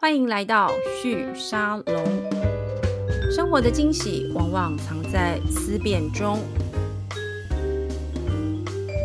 [0.00, 0.70] 欢迎来到
[1.02, 2.04] 旭沙龙。
[3.32, 6.38] 生活的惊喜往往藏在思辨中。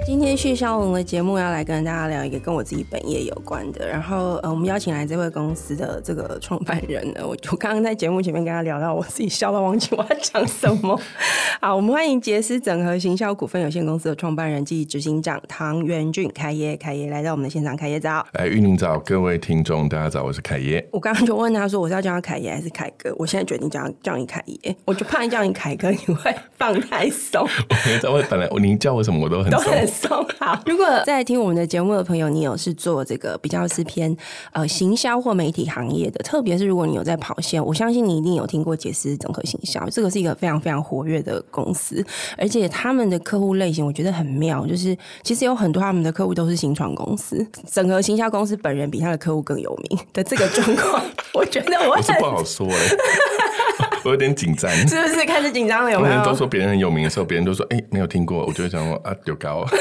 [0.05, 10.99] 今天旭沙龙的节目要来跟大家聊一个跟我自己本业有关的，然后呃，我们邀请来这位公司的这个创办人呢，我 我刚刚在节目前面跟他聊到，我自己笑到忘记我要讲什么。
[11.61, 18.25] 好，我们欢迎杰斯整合行销股份有限公司的创办人暨执行长唐元俊凯业，凯业来到我们的现场，凯业早。
[18.33, 20.85] 哎，玉宁早，各位听众大家早，我是凯爷。
[20.91, 23.15] 我刚刚就问他说，我是要叫他凯爷还是凯哥？
[23.17, 27.47] 我现在决定叫叫你凯爷，我就怕你叫你凯哥你会放太松。
[28.11, 29.51] 我本来你叫我什么我都很
[29.87, 30.02] 松。
[30.39, 34.15] 好， 如果在听我们的节目的朋友，你有是做这个比较是偏
[34.51, 42.05] 呃行销或媒体行业的，特别是如果你有在跑线，我相信你一定有听过杰斯整合行销，这个是一个非常非常活跃的公司，
[42.37, 49.99] 而且他们的客户类型我觉得很妙，就是其实有很多他们的客户都是新创公司，整合行销公司本人比他的客户更有名。
[50.11, 52.97] 的这个状况，我觉得我，我是不好说哎、欸，
[54.03, 55.91] 我有点紧张， 是不是开始紧张了？
[55.91, 56.13] 有没有？
[56.15, 59.65] 人都说别人很有名的时候，别人都说哎、欸、没有听过，我就会想说啊有高。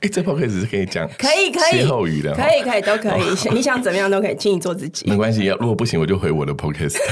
[0.00, 3.22] 哎，这 podcast 是可以讲，可以可以歇后语的，可以可以都可以，
[3.54, 5.46] 你想怎么样都可以，请你做自己，没关系。
[5.60, 6.98] 如果不行，我就回我的 podcast。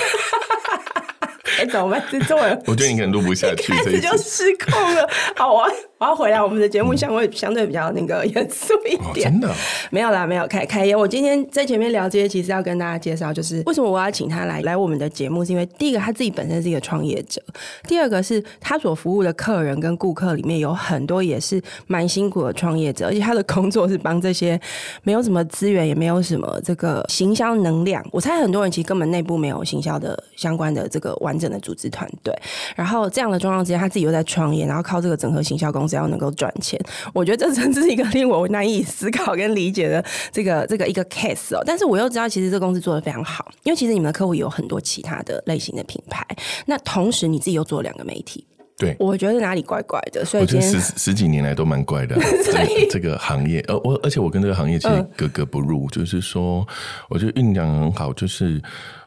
[1.59, 2.03] 哎，怎么办？
[2.11, 5.09] 这中文，我觉得你可能录不下去，开始就失控了。
[5.37, 5.71] 好啊。
[6.03, 9.31] 我要回来，我们的节目相对相对比较那个严肃一点。
[9.31, 9.48] 真的
[9.89, 10.97] 没有啦，没有凯凯爷。
[10.97, 17.41] 我今天在前面聊这些，其实要跟大家介绍，就是为什么我要请他来来我们的节目，是因为第一个他自己本身是一个创业者，
[17.84, 24.61] 第二个是他所服务的客人跟顾客里面有很多也是蛮辛苦的创业者，而且他的工作是帮这些
[25.05, 28.05] 没有什么资源，也没有什么这个行销能量。
[28.11, 32.36] 我猜很多人其实根本内部没有行销的相关的这个完整的组织团队，
[32.75, 35.92] 然后这样的状况之下，他自己又在创业，然后靠这个整合行销公司。
[35.93, 36.81] 只要能够赚钱，
[37.12, 41.62] 我觉得这真是一个令我难以思考跟理解的这个这个一个 case 哦。
[41.67, 46.27] 但是我又知道，其实这个公司做的非常好，因为其实你们的客户有很多其他的类型的品牌。
[46.65, 48.47] 那同时你自己又做两个媒体，
[48.79, 50.25] 对，我觉得哪里怪怪的。
[50.25, 52.17] 所以我觉得十十几年来都蛮怪的，
[52.89, 53.61] 这个行业。
[53.69, 56.67] 呃，我而且我跟这个行业其实格格不入，嗯、就是说，
[57.11, 58.63] 我觉得运讲很好，就是。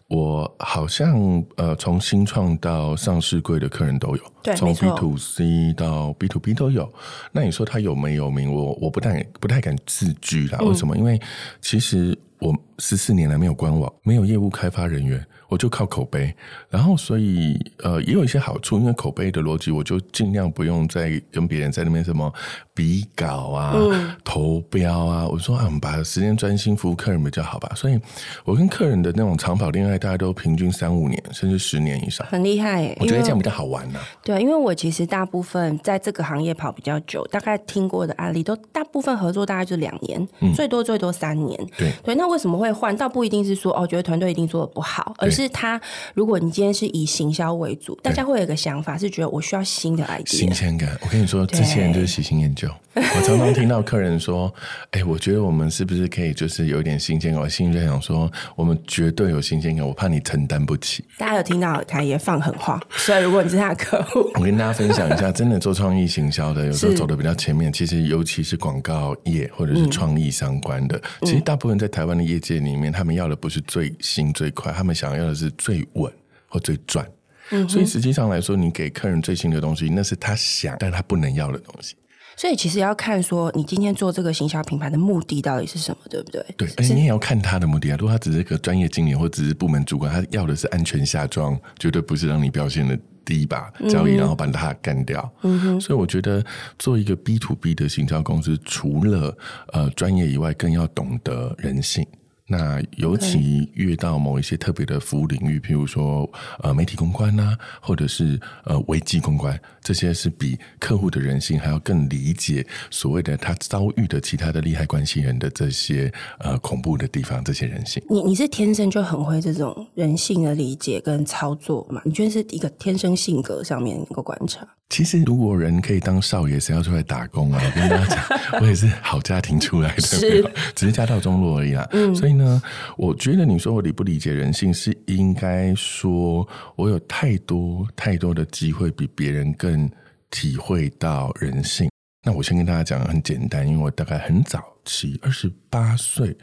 [0.08, 6.92] 我好像呃，从新创到上市柜的客人都有，对，从 B to C 到 B to B 都有。
[7.32, 8.54] 那你说他有没有名？
[8.54, 10.60] 我我不太不太敢自居啦。
[10.60, 10.96] 为什么？
[10.96, 11.20] 嗯、因为
[11.60, 15.26] 其实我十四年来没有官网，没有业务开发人员。
[15.48, 16.34] 我就靠口碑，
[16.70, 22.34] 然后所以呃也有一些好处，因为口碑的逻辑，我就尽量不用再跟别人在那边什么
[22.74, 25.28] 比稿啊、嗯、投标啊。
[25.28, 27.72] 我说啊，我们把时间专心服务客人比较好吧。
[27.76, 28.00] 所以
[28.44, 32.96] 我跟客人的那种长跑恋爱，大概都平均三五年，甚至十年以上，很厉害。
[33.00, 34.06] 我觉得这样比较好玩呢、啊。
[34.24, 41.60] 对，因为我其实大部分在这个行业跑比较久，大概听过的案例都大部分合作大概就两年，嗯、最多最多三年。
[41.78, 42.96] 对对，那为什么会换？
[42.96, 45.80] 倒不一定是说哦，觉得团队一定做的不好，而是他，
[46.14, 50.98] 如果你今天是以行销为主，大家会有一个想法，是觉得我需要新的 idea，新鲜感。
[51.02, 52.70] 我跟你说，这些人就是喜新厌旧。
[52.96, 54.54] 我常常听到客人说
[54.92, 67.72] ：“哎、欸，我觉得我们是不是可以就是有一点新鲜感？”我心里在想说：“我们绝对有新鲜感，我怕你承担不起。”大家有听到凯爷放狠话，所以如果你是他的客户，我跟大家分享一下，真的做创意行销的，有时候走的比较前面。
[67.74, 76.12] 其实尤其是广告业或者是创意相关的，嗯、其实大部分在台湾的业界里面，他们要的不是最新最快，他们想要的是最稳
[76.48, 77.08] 或最赚。
[77.52, 81.96] 嗯，所以实际上来说，你给客人最新的东西，那是他想但他不能要的东西。
[82.38, 86.44] 所以其实要看说，你今天做这个行销品牌的目的到底是什么，对不对？
[86.58, 87.98] 对，而且你也要看他的目的啊。
[87.98, 95.34] 如果他只是个专业经理或只是部门主管，他要的是安全下装，绝对不是让你表现的第一把交易，然后把他干掉。
[95.44, 95.80] 嗯哼。
[95.80, 96.44] 所以我觉得
[96.78, 99.38] 做一个 B to B 的行销公司，除了
[99.72, 102.06] 呃专业以外，更要懂得人性。
[102.48, 106.30] 那尤其越到某一些特别的服务领域，譬如说
[106.60, 118.04] 呃媒体公关呐、啊，或者是呃危机公关，这些是比客户的人性还要更理解所谓的他遭遇的其他的利害关系人的这些呃恐怖的地方，这些人性。
[118.12, 122.00] 你你是天生就很会这种人性的理解跟操作嘛？
[122.06, 124.68] 你觉得是一个天生性格上面能够观察？
[124.92, 127.60] 其实如果人可以当少爷，谁要出来打工啊？
[127.60, 130.02] 我跟大家讲，我也是好家庭出来的，
[130.76, 131.88] 只是家道中落而已啦。
[131.92, 132.35] 嗯，所以。
[132.38, 132.62] 呢，
[132.98, 139.90] 我觉得你说我理不理解人性，是应该说我有太多太多的机会比别人更
[140.30, 141.90] 体会到人性。
[142.24, 146.36] 那我先跟大家讲很简单，因为我大概很早期、二十八岁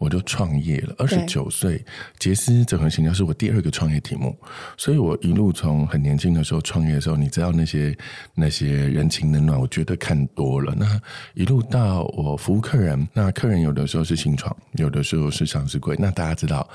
[0.00, 0.94] 我就创业了。
[0.96, 1.84] 二十九岁，
[2.18, 4.34] 杰斯整合行销是我第二个创业题目。
[4.78, 7.94] 所以我一路从很年轻的时候创业的时候，你知道那些
[8.34, 10.74] 那些人情冷暖，我觉得看多了。
[10.74, 10.98] 那
[11.34, 15.94] 一路到我服务客人，那客人有的时候是新创，有的时候是上市柜。
[15.98, 16.66] 那大家知道，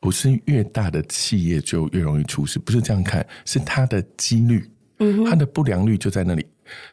[0.00, 4.68] 不是越大的企业就越容易出事，不是这样看，是它的几率，
[4.98, 6.44] 嗯，它的不良率就在那里。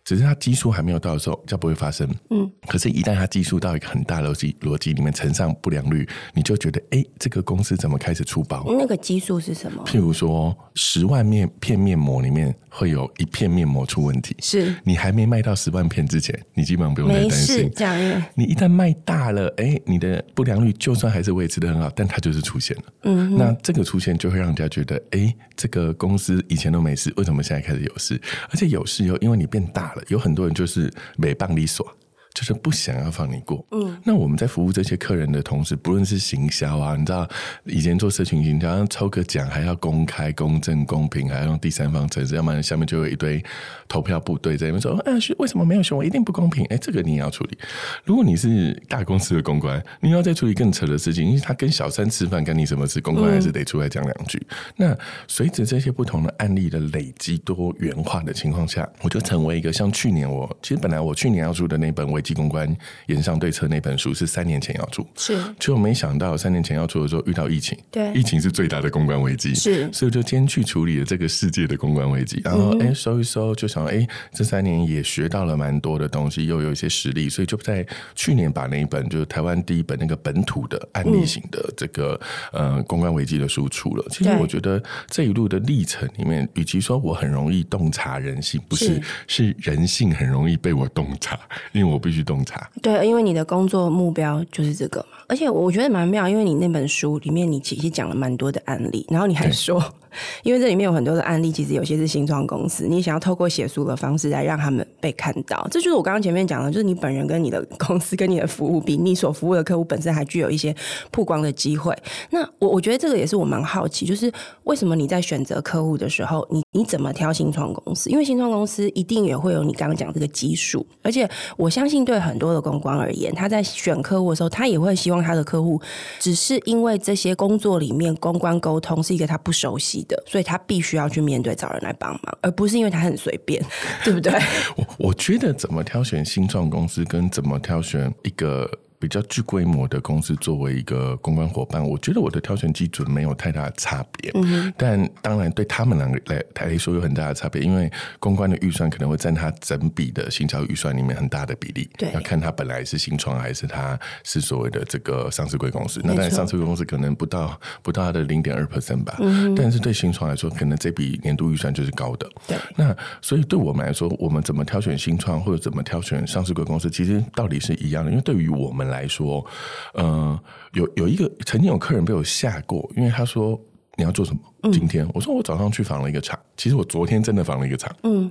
[0.03, 2.07] 只是它基数还没有到的时候，就不会发生。
[2.29, 8.65] 嗯，可是，一旦它基数到一个很大的逻辑逻辑里面乘上不良率，你就觉得，哎、欸，这个公司怎么开始出包？
[8.67, 9.83] 那个基数是什么？
[9.85, 17.71] 譬如说，十万面片面膜里面会有一片面膜出问题，是你还没卖到十万片之前，你基本上不用太担心。
[17.75, 22.83] 这样，你一旦卖大了，哎、欸，你的不良率就算还是维持得很好，但它就是出现了。
[23.03, 28.19] 嗯，那这个出现就会让人家觉得，哎、欸，这个公司以前都没事，为什么现在开始有事？
[28.49, 30.03] 而且有事以后，因为你变大了。
[30.07, 31.85] 有很多人就是没办理所。
[32.33, 33.65] 就是不想要放你过。
[33.71, 37.27] 嗯，那我们在服务这些客人的同时，不论是行销啊，你知道
[37.65, 43.43] 以前做社群行销，抽个奖还要公开、公正、公平，还要用第三方程式，要不然下面就有一堆
[43.87, 46.03] 投票部队在那边说：“啊，为什么没有选我？
[46.03, 47.57] 一定不公平！”哎，这个你也要处理。
[48.05, 53.01] 如果你是大公司的公关，你要再处理更扯的事情，因为他跟小三吃饭，干你什么事？
[53.01, 54.37] 公关还是得出来讲两句。
[54.49, 54.97] 嗯、那
[55.27, 62.75] 随着这些不同的案例的累积多元化的情况下，我就成为一个像去年我其实本来我去年要出的那本危机公关
[63.07, 72.89] 演上对策那本书是三年前要出，是，就没想到三年前要出的时候遇到疫情，对，疫情是最大的公关危机，是，所以就先去处理了这个世界的公关危机，然后哎、嗯。
[72.89, 77.85] 欸、收一搜，就想哎、欸、这三年也学到了蛮多的东西，又有一些实力，所以就在
[78.15, 82.19] 去年把那一本就是台湾第一本那个本土的案例型的这个、
[82.51, 84.03] 嗯、呃公关危机的书出了。
[84.09, 88.95] 其实我觉得这一路的历程里面，与其说我很容易洞察人性，不是，
[89.27, 91.39] 是，是人性很容易被我洞察，
[91.71, 92.67] 因为我必须洞察。
[92.81, 99.79] 对，因为你的工作目标就是这个嘛，而且我觉得蛮妙，因为你那本书里面你其实讲了蛮多的案例，然后你还说。
[100.43, 110.75] 因为这里面有很多的案例，其实有些是新创公司，你想要透过写书的方式来让他们被看到，这就是我刚刚前面讲的，就是你本人跟你的公司跟你的服务，比你所服务的客户本身还具有一些
[111.11, 111.95] 曝光的机会。
[112.31, 114.31] 那我我觉得这个也是我蛮好奇，就是
[114.63, 118.09] 为什么你在选择客户的时候，你你怎么挑新创公司？
[118.09, 125.79] 因为新创公司一定也会有你刚刚讲这个基数，而且我相信对很多的公关而言，他在选客户的时候，他也会希望他的客户
[126.19, 133.63] 只是因为这些工作里面公关沟通是一个他不熟悉所以他必须要去面对找人来帮忙，而不是因为他很随便，
[134.03, 134.33] 对不对？
[134.77, 138.69] 我我觉得怎么挑选新创公司，跟怎么挑选一个。
[138.99, 144.29] 比较具规模的公司作为一个公关伙伴，我觉得我的挑选基准没有太大的差别。
[144.33, 151.89] 嗯，但当然对他们两个来来说有很大的差别，因为公关的预算可能会占他整笔的行销预算里面很大的比例。
[151.97, 156.01] 对，要看他本来是新创还是他是所谓的这个上市贵公司。
[156.03, 159.15] 那当然上市贵公司可能不到不到他的零点二 percent 吧。
[159.19, 162.29] 嗯，但是对新创来说，可能这笔年度预算就是高的。
[162.45, 168.11] 对，那所以对我们来说，我们怎么挑选新创或者怎么挑选上市贵公司，其实道理是一样的。
[168.11, 169.45] 因为对于我们来说，
[169.93, 170.39] 呃，
[170.73, 173.59] 有有一个曾经有客人被我吓过，因为他说，
[173.95, 174.41] 你要做什么？
[174.63, 177.95] 嗯、今天我说我早上去访了一个厂，其实我昨天真的访了一个厂。
[178.03, 178.29] 嗯，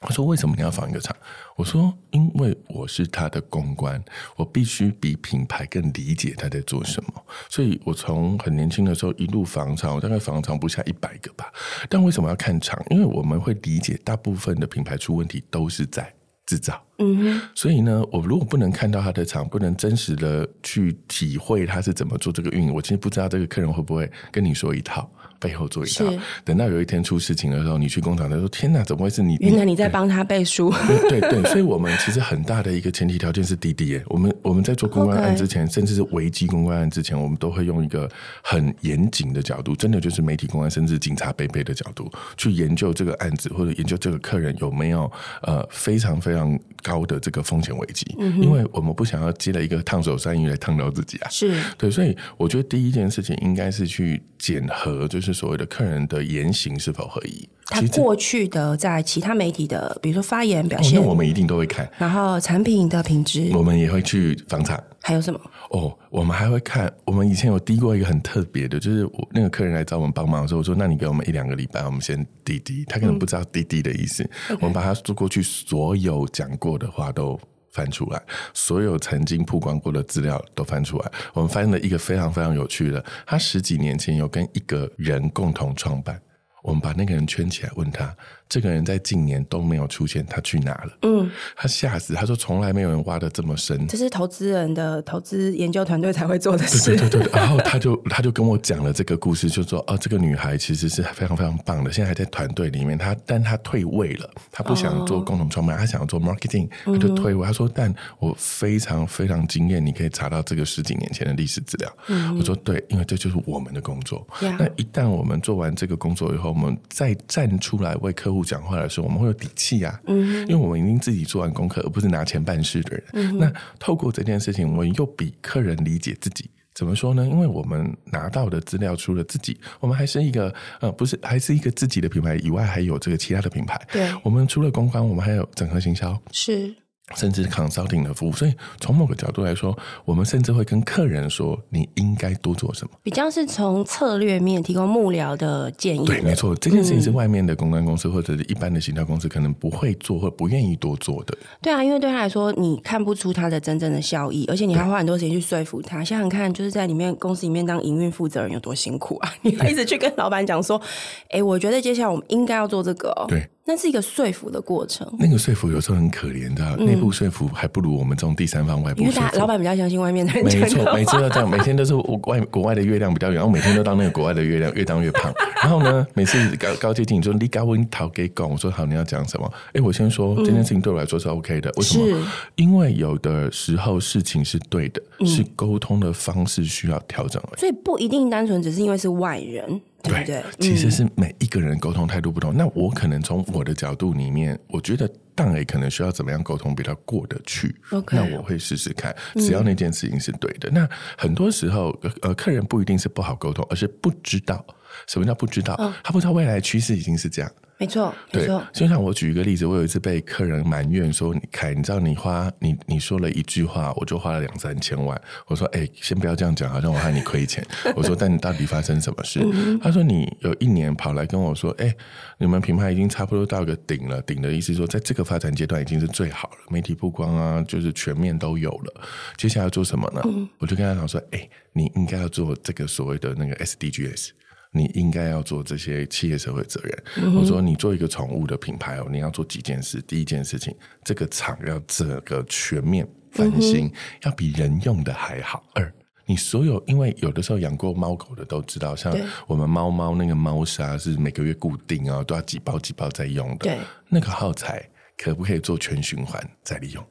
[0.00, 1.16] 他说为什么你要访一个厂？
[1.56, 4.02] 我说因为我是他的公关，
[4.36, 11.52] 我必须比品牌更理解他在做什么，所以我从很年轻的时候一路访厂，我大概访厂不下一百个吧。
[11.88, 12.82] 但为什么要看厂？
[12.90, 16.12] 因为我们会理解大部分的品牌出问题都是在
[16.46, 16.82] 制造。
[16.98, 25.10] 嗯哼，所以呢，我如果不能看到他的厂，不能真实的去体会他是怎么做这个运营，我其实不知道这个客人会不会跟你说一套，
[25.42, 26.04] 背后做一套。
[26.44, 30.72] 等到有一天出事情的时候，你去工厂，他说：“天哪，怎么会是你？”原来你在帮他背书。
[31.08, 34.04] 对对对，所以我们其实很大的一个前提条件是滴滴耶。
[34.06, 38.06] 我们我们在做公关案之前.甚至是危机公关案之前，我们都会用一个
[38.42, 45.10] 很严谨的角度，真的就是媒体公关，甚至警察背背的角度去研究这个案子，或者研究这个客人有没有
[45.42, 51.28] 呃非常非常高的这个风险危机，嗯，因为我们不想要接了一个烫手山芋来烫到自己啊。
[51.30, 57.48] 是对，所以我觉得第一件事情应该是去检核，就是所谓的客人的言行是否合宜。
[57.66, 61.88] 他过去的在其他媒体的，比如说发言表现，哦，那我们一定都会看。
[61.96, 64.82] 然后产品的品质，我们也会去访厂。
[65.00, 65.40] 还有什么？
[65.70, 66.92] 哦，我们还会看。
[67.04, 74.22] 我们以前有滴过一个很特别的，就是我那个客人来找我们帮忙的时候，我说：“那你给我们一两个礼拜，我们先滴滴。”他可能不知道滴滴的意思。
[74.50, 74.58] 嗯 okay.
[74.60, 77.40] 我们把他做过去所有讲过的话都
[77.72, 78.22] 翻出来，
[78.54, 81.10] 所有曾经曝光过的资料都翻出来。
[81.32, 86.20] 我们翻了一个非常非常有趣的，他十几年前有跟一个人共同创办。
[86.62, 88.14] 我们把那个人圈起来，问他。
[88.48, 90.92] 这个人在近年都没有出现，他去哪了？
[91.02, 93.86] 嗯，他吓死，他说从来没有人挖的这么深。
[93.86, 96.96] 这是投资人的投资研究团队才会做的事。
[96.96, 102.98] 对对对对，然后他就他就跟我讲了这个故事，就说哦，这个女孩其实是非常非常棒的，现在还在团队里面。
[102.98, 107.44] 她但她退位了，她不想做共同创办，她、哦、想要做 marketing，她就退位。
[107.44, 111.90] 她、嗯、说，但我非常非常惊艳，你可以查到这个十几年前的历史资料。
[112.08, 114.26] 嗯，我说对，因为这就是我们的工作。
[114.42, 123.04] 嗯、那一旦我们做完这个工作以后，我们再站出来为客户讲话的时候，我们会有底气啊，嗯，因为我们已经自己做完功课，而不是拿钱办事的人。
[123.12, 126.48] 嗯，那透过这件事情，我们又比客人理解自己。
[126.74, 127.26] 怎么说呢？
[127.26, 133.78] 因为我们拿到的资料，除了自己，我们还是一个呃，不是，还是一个自己的品牌以外，还有这个其他的品牌。
[133.92, 136.18] 对，我们除了公关，我们还有整合行销。
[136.32, 136.74] 是。
[137.14, 142.94] 甚至 consulting 的服务，所以从某个角度来说，我们甚至会跟客人说，你应该多做什么。
[143.02, 146.04] 比较是从策略面提供幕僚的建议。
[146.04, 151.36] 对，没错，这件事情是外面的公关公司或者是一般的行销公司可能不会做或不愿意多做的。
[151.60, 156.02] 对啊，因为对他来说，你看不出他的真正的效益，而且你还花很多时间去说服他。
[156.02, 159.32] 想想看，就是在里面公司里面当营运负责人有多辛苦啊！
[159.42, 160.80] 你还一直去跟老板讲说，
[161.24, 163.26] 哎、欸，我觉得接下来我们应该要做这个哦。
[163.28, 163.48] 对。
[163.64, 165.06] 那是一个说服的过程。
[165.18, 169.04] 那个说服有时候很可怜的，内、嗯、部说服还不如我们这种第三方外部
[169.38, 170.44] 老板比较相信外面的人。
[170.44, 175.32] 没错，每次都这样，每天都是外国外的月亮比较圆，然后每天都当那个国外的月亮越当越胖。
[175.62, 179.48] 然后呢，每次高高阶经理说你高温讨给讲，我说好，你要讲什么？
[179.74, 181.70] 哎，我先说这件事情对我来说是 OK 的。
[181.76, 182.26] 为什么？
[182.56, 187.60] 因为有的时候事情是对的，是沟通的方式需要调整而已。
[187.60, 189.80] 所以不一定单纯只是因为是外人。
[190.02, 192.52] 对，对，其实是每一个人沟通态度不同。
[192.52, 197.74] 嗯、那我可能从我的角度里面，我觉得当然可能需要怎么样沟通比较过得去。
[198.10, 200.68] 那我会试试看，只要那件事情是对的。
[200.70, 204.64] 嗯、那很多时候，呃，客人不一定是不好沟通，而是不知道
[205.06, 207.50] 什么叫不知道，哦、他不知道未来的趋势已经是这样。
[207.82, 219.40] 没错，对，就像我举一个例子，我有一次被客人埋怨说：“你凯，你知道你花你你说了一句话，我就花了两三千万。”我说：“哎，先不要这样讲，好像我害你亏钱。”我说：“但你到底发生什么事？”
[219.82, 221.92] 他说：“你有一年跑来跟我说，哎，
[222.38, 229.02] 你们品牌已经差不多到个顶了，顶的意思说，在这个发展阶段已经是最好了，媒体曝光啊，就是全面都有了。
[229.36, 230.22] 接下来要做什么呢？
[230.26, 234.28] 嗯、我就跟他讲说：“哎，你应该要做这个所谓的那个 SDGs。”
[234.72, 237.04] 你应该要做这些企业社会责任。
[237.18, 240.00] 嗯、我说，你做一个宠物的品牌哦，你要做几件事。
[240.02, 240.74] 第一件事情，
[241.04, 243.92] 这个厂要整个全面翻新，嗯、
[244.24, 245.62] 要比人用的还好。
[245.74, 245.92] 二，
[246.24, 249.14] 你所有因为有的时候养过猫狗的都知道，像
[249.46, 253.66] 我们猫猫那个猫砂是每个月固定啊，都要几包几包在用的。
[253.66, 254.88] 对，那个耗材
[255.18, 257.06] 可不可以做全循环再利用？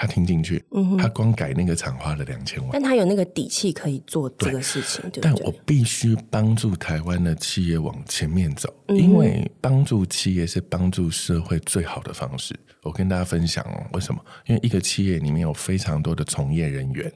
[0.00, 5.02] 他听进去，嗯、他光改那个厂花了两千万，但他有那个底气可以做这个事情。
[5.10, 12.58] 对，对，但我必须帮助台湾的企业往前面走，嗯、因为帮助企业是帮助社会最好的方式。
[12.82, 14.18] 我跟大家分享哦，为什么？
[14.46, 17.12] 因为一个企业里面有非常多的从业人员，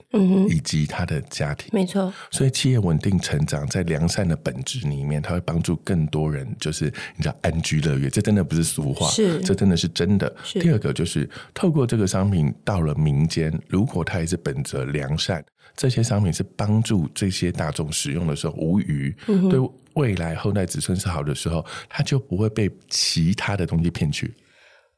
[0.51, 2.13] 以及他的家庭，没错。
[2.31, 8.11] 所以企业稳定成长，在良善的本质里面，它会帮助更多人，就是你知道安居乐业。
[8.11, 10.31] 这真的不是俗话，是这真的是真的。
[10.45, 15.45] 第二个就是透过这个商品到了民间，如果他也是本着良善，
[15.77, 19.61] 这些商品是帮助这些大众使用的时候无虞，嗯、对
[19.95, 24.33] 未来后代子孙是好的时候，他就不会被其他的东西骗去。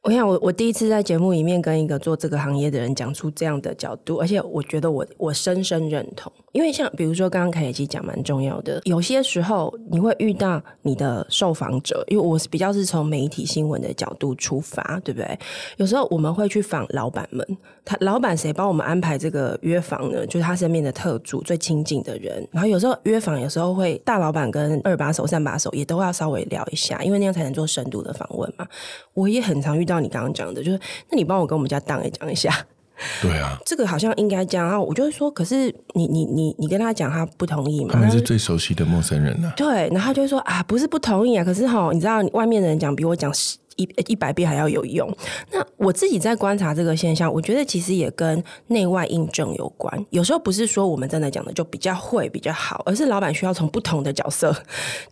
[0.01, 6.31] 我想，我我第一次在节目里面跟一个做这个行业的人讲出这样的角度，而且我觉得我我深深认同。
[6.57, 15.39] 因为像比如说刚刚凯爷其实讲蛮重要的，有些时候你会遇到你的受访者，因为我是比较是从媒体新闻的角度出发，对不对？
[15.77, 17.45] 有时候我们会去访老板们，
[17.85, 20.25] 他老板谁帮我们安排这个约访呢？
[20.25, 22.43] 就是他身边的特助最亲近的人。
[22.51, 28.67] 然后有时候约访有时候会大老板跟二把手、三把手也都要稍微聊一下，因为那样才能做深度的访问嘛。
[29.13, 30.79] 我也很常遇到你刚刚讲的，就是
[31.11, 32.51] 那你帮我跟我们家档也讲一下。
[33.21, 34.67] 对啊，这个好像应该这样。
[34.67, 37.93] 然后我就会说，可是你你你你跟他讲，他不同意嘛？
[37.93, 39.53] 他们是最熟悉的陌生人了、啊。
[39.55, 43.57] 对，然后他就会说啊，不是不同意啊，可是哈，你知道，外面的人讲比我讲十。
[43.77, 45.09] 一一百遍还要有用。
[45.51, 50.05] 那我自己在观察这个现象，我觉得其实也跟内外印证有关。
[50.09, 54.55] 有时候不是说我们真的讲的就比较会比较好，而是老板需要从不同的角色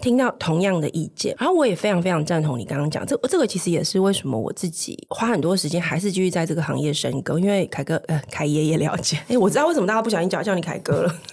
[0.02, 1.36] 听到同样的意见。
[1.40, 7.42] 然后我也非常非常赞同你刚刚讲，这这个其实也是为什么我自己花很多时间还是继续在这个行业深耕。
[7.42, 11.16] 因为凯哥呃凯爷也了解，哎，我知道为什么大家不小心叫叫你凯哥了。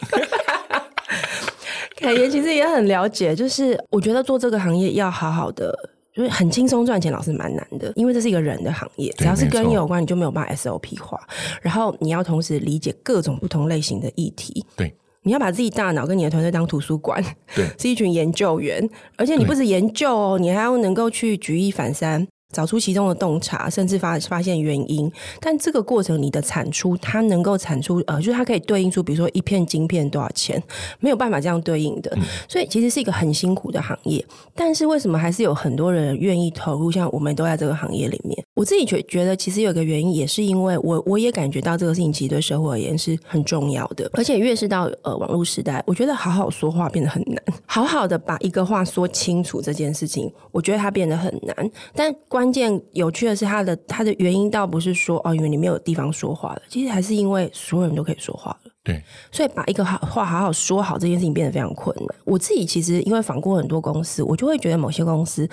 [1.96, 5.72] 凯爷其实也很了解，就是我觉得做这个行业要好好的。
[6.14, 11.18] 就是很轻松赚钱，老是蛮难的，因为这是一个人的行业，只要是跟你有关，你就没有办法 SOP 化。
[11.62, 14.64] 然后你要同时理解各种不同类型的议题。
[14.76, 22.26] 对，你要把自己大脑跟你的团队当图书馆，对， 是一群研究员，而且你不止研究哦，你还要能够去举一反三。
[22.52, 30.62] 找出其中的洞察，甚至发发现原因，但这个过程你的产出，它能够产出呃，就是它可以对应出，比如说一片晶片多少钱，
[31.00, 32.16] 没有办法这样对应的，
[32.48, 34.24] 所以其实是一个很辛苦的行业。
[34.54, 36.92] 但是为什么还是有很多人愿意投入？
[36.92, 52.14] 像我们都在这个行业里面，我自己觉觉得其实有个原因，也是因为我我也感觉到这个事情其实对社会而言是很重要的，而且越是到呃网络时代，我觉得好好说话变得很难，好好的把一个话说清楚这件事情，我觉得它变得很难，但。
[52.28, 58.71] 关键有趣的是，它的它的原因倒不是说哦，因为你没有地方说话了，其实还是因为所有人都可以说话了。
[58.84, 62.08] 对，所以把一个好话好好说好这件事情变得非常困难。
[62.24, 65.48] 我自己其实因为访过很多公司，我就会觉得某些公司，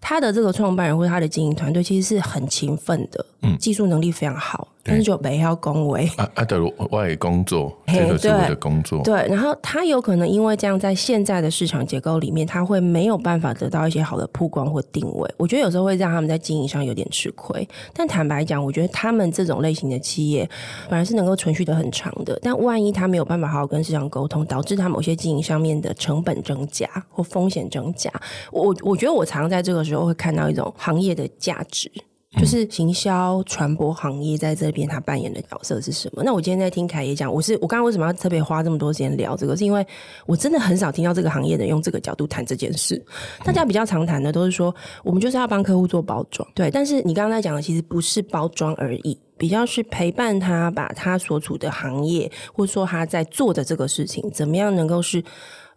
[0.00, 4.66] 他的这个创办人或者他的经营团队其实是很勤奋的，嗯，技术能力非常好。
[4.82, 6.44] 但是就没要恭维啊啊！
[6.44, 6.58] 的
[6.90, 9.02] 外工作， 这个是我的工作。
[9.02, 15.34] 对，然后他有可能因为这样，在现在的市场结构里面，他会没有办法得到一些好的曝光或定位。
[15.36, 17.68] 我觉得有时候会让他们在经营上有点吃亏。
[17.92, 20.48] 但坦白讲，我觉得他们这种类型的企业，
[20.88, 22.38] 本来是能够存续的很长的。
[22.42, 28.10] 但万一他没有办法好好跟市场沟通，导致他某些经营上面的成本增加或风险增加，
[28.50, 31.90] 我我觉得我常常在这个时候会看到一种行业的价值。
[32.38, 36.22] 就是行销传播行业在这边，他扮演的角色是什么？
[36.22, 39.56] 那我今天在听凯爷讲，我是我刚刚为什么要特别花这么多时间聊这个？
[39.56, 39.84] 是因为
[40.26, 43.04] 我真的很少听到这个行业的用这个角度谈这件事。
[43.44, 44.72] 大家比较常谈的都是说，
[45.02, 46.70] 我们就是要帮客户做包装，对。
[46.70, 55.22] 但是你刚刚在讲的其实不是包装而已，比较是陪伴他，把他所处的行业，或者说他在做的这个事情，怎么样能够是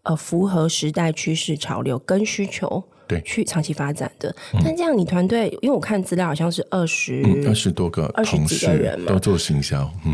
[0.03, 2.83] 呃符合时代趋势潮流跟需求。
[3.13, 4.35] 对，去长期发展的。
[4.63, 10.13] 但这样，你团队，因为我看资料好像是二十二十多个二十几个人嘛，都做行销，嗯，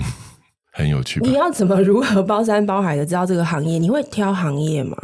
[0.71, 1.19] 很有趣。
[1.21, 3.77] 你要怎么如何包山包海的知道这个行业？
[3.77, 4.97] 你会挑行业吗？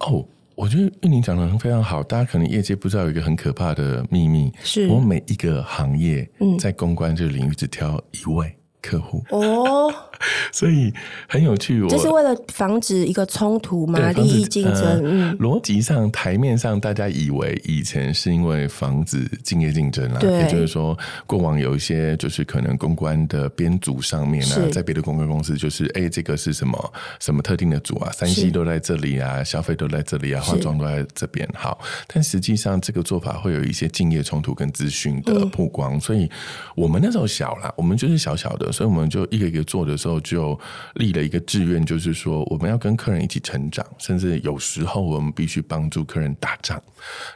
[0.00, 0.24] 哦，
[0.54, 2.02] 我觉得玉宁讲的非常好。
[2.02, 6.28] 大家可能业界不知道有一个很可怕的秘密，是我每一个行业
[6.58, 8.52] 在公关这个领域只挑一位。
[8.80, 9.92] 客户哦，
[10.52, 10.92] 所以
[11.28, 11.86] 很有趣。
[11.88, 15.36] 就是为了防止一个冲突嘛，利益竞争。
[15.38, 31.48] 逻辑上台面上，大家以为以前是因为防止竞业竞争啦，也就是说，过往有一些就是可能公关的编组上面、啊，在别的公关公司，就是哎、欸，这个是什么什么特定的组啊，三 C 都在这里啊，消费都在这里啊，化妆都在这边。
[31.54, 36.30] 好，但实际上这个做法会有一些竞业冲突跟资讯的曝光，嗯、所以
[36.76, 38.67] 我们那时候小啦，我们就是小小的。
[38.72, 40.58] 所以我们就一个一个做的时候，就
[40.94, 46.80] 立了一个志愿，就是说我们要跟客人一起成长，甚至有时候我们必须帮助客人打仗。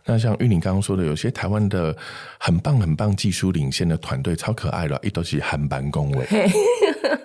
[0.05, 1.97] 那像玉玲刚刚说的，有些台湾的
[2.39, 6.27] 很棒很棒、技术领先的团队，超可爱的，一都是韩版恭维，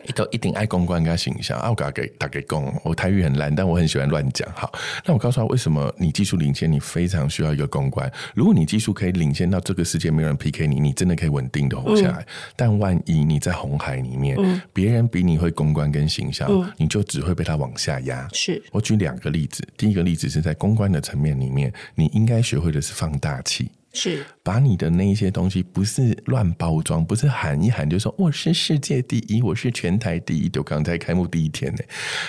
[0.05, 1.57] 一都一定爱公关跟形象。
[1.59, 4.47] 啊，我给给打给公，我台语很烂，但我很喜欢乱讲。
[4.53, 4.71] 好，
[5.03, 8.11] 那我告诉他为什么你技术领先，你非常需要一个公关。
[8.35, 12.25] 如果你技术可以领先到这个世界没有人 PK 你，你真的可以稳定的活下来。
[12.55, 14.37] 但万一你在红海里面，
[14.73, 18.27] 别、嗯、人比你会公关跟行销，嗯、你就只会被他往下压。
[18.33, 23.69] 是我举两个例子，第一个例子是在公关的层面里面，你应该学会的是放大器。
[23.97, 30.47] 是把你的那一些东西，不是乱包装，不是喊一喊就说我是世界第一，我是全台第一。
[30.47, 31.79] 就刚才开幕第一天呢，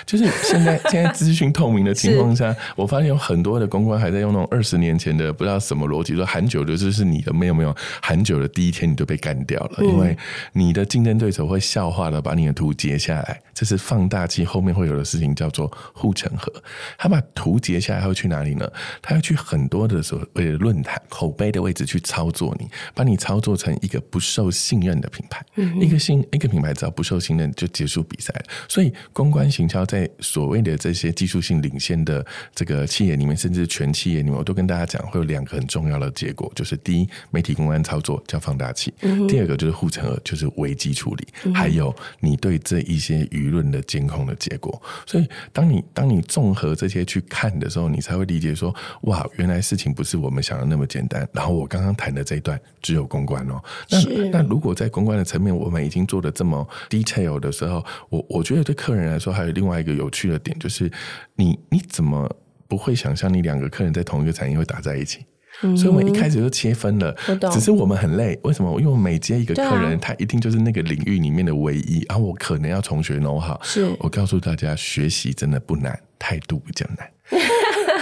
[0.05, 10.17] 就是现在现在资讯透明的情况下， 我发现有很多的公关还在用那种二十年前的不知道什么逻辑，说喊久的就是你的，没有没有喊久的第一天你就被干掉了，嗯、因为
[10.53, 16.51] 你的竞争对手会笑话的把你的图截下来，这是放大器后面会有的事情，叫做护城河。
[16.97, 18.69] 他把图截下来，他会去哪里呢？
[19.01, 21.58] 他要去很多的所谓的论坛口碑的。
[21.61, 28.33] 位置去操作你，把你操作成一个不受信任的品牌，嗯、一个信一个品牌只要不受信任就结束比赛。
[28.67, 44.81] 所以公关行销在所谓的这些技术性领先的这个企业里面，甚至全企业里面，我都跟大家讲会有两个很重要的结果，就是第一，媒体公关操作叫放大器；嗯、第二个就是护城河，就是危机处理，嗯、还有你对这一些舆论的监控的结果。
[45.05, 51.27] 所以当你当你综合这些去看的时候，你才会理解说，哇，原来事情不是我们想的那么简单。
[51.33, 60.91] 然后我刚刚谈的这一段只有公关哦，那那如果在公关的层面，我们已经做的这么 detail 的时候，我我觉得对客人来说还有另外一个有趣的点，就是
[61.35, 62.29] 你你怎么
[62.67, 65.25] 不会想象你两个客人在同一个产业会打在一起？
[65.61, 68.79] 嗯、所以我们一开始就切分了，懂只是我们很累，为什么？
[68.79, 73.59] 因为我每接一个客人，啊、他一定就是那个领域里面的唯一，然后我可能要重学 know how。
[73.61, 77.11] 是我告诉大家，学习真的不难，态度比较难。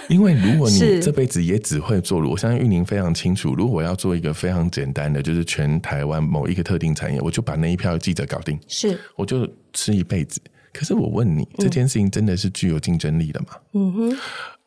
[0.13, 3.53] 因为如果你这辈子也只会做，我相信玉宁非常清楚。
[3.55, 10.39] 如果我要做一个非常简单的，就是全台湾某一个特定产业，我就把那一票记者搞定，是，我就吃一辈子。
[10.73, 13.47] 可是我问你，嗯、这件事情真的是具有竞争力的吗？
[13.73, 14.17] 嗯哼。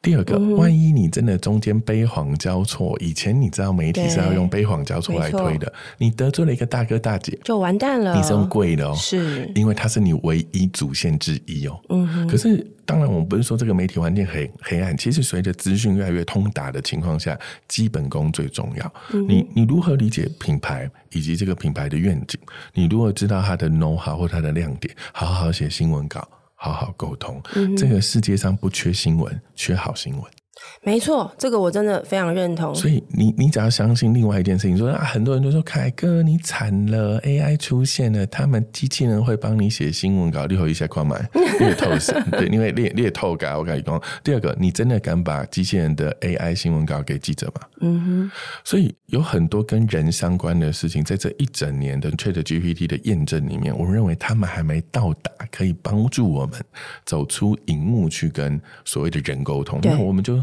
[0.02, 8.16] 第二个，万一你真的中间悲黄交错，以前你知道媒体是要用悲黄交错来推的，你得罪了一个大哥大姐，就完蛋了。
[8.16, 11.78] 你是用贵的哦，是因为他是你唯一主线之一哦。
[11.90, 12.26] 嗯哼。
[12.26, 14.96] 可是，当然，我们不是说这个媒体环境很黑暗。
[14.96, 18.94] 其实，随着资讯越来越通达的情况下，基本功最重要。
[19.12, 22.40] 嗯、你你如何理解品牌以及这个品牌的愿景？
[22.72, 24.96] 你如何知道它的 know how 或它的亮点？
[25.12, 26.26] 好好写新闻稿。
[26.62, 30.39] 好好沟通，嗯，这个世界上不缺新闻，缺好新闻。
[30.82, 32.74] 没错，这个我真的非常认同。
[32.74, 44.00] 所以你你只要相信另外一件事情，说啊，很多人都说凯哥你惨了，AI 出现了，他们机器人会帮你写新闻稿，你后一下快买猎透神， 对，因为猎猎透稿我跟你讲。
[44.24, 47.60] 第二个，你真的敢把机器人的 AI 新闻稿给记者吗？
[47.80, 48.30] 嗯哼。
[48.64, 56.58] 所以有很多跟人相关的事情，在这一整年的 ChatGPT 的验证里面，我们认为他们还没到达可以帮助我们
[57.04, 60.42] 走出荧幕去跟所谓的人沟通，那我们就。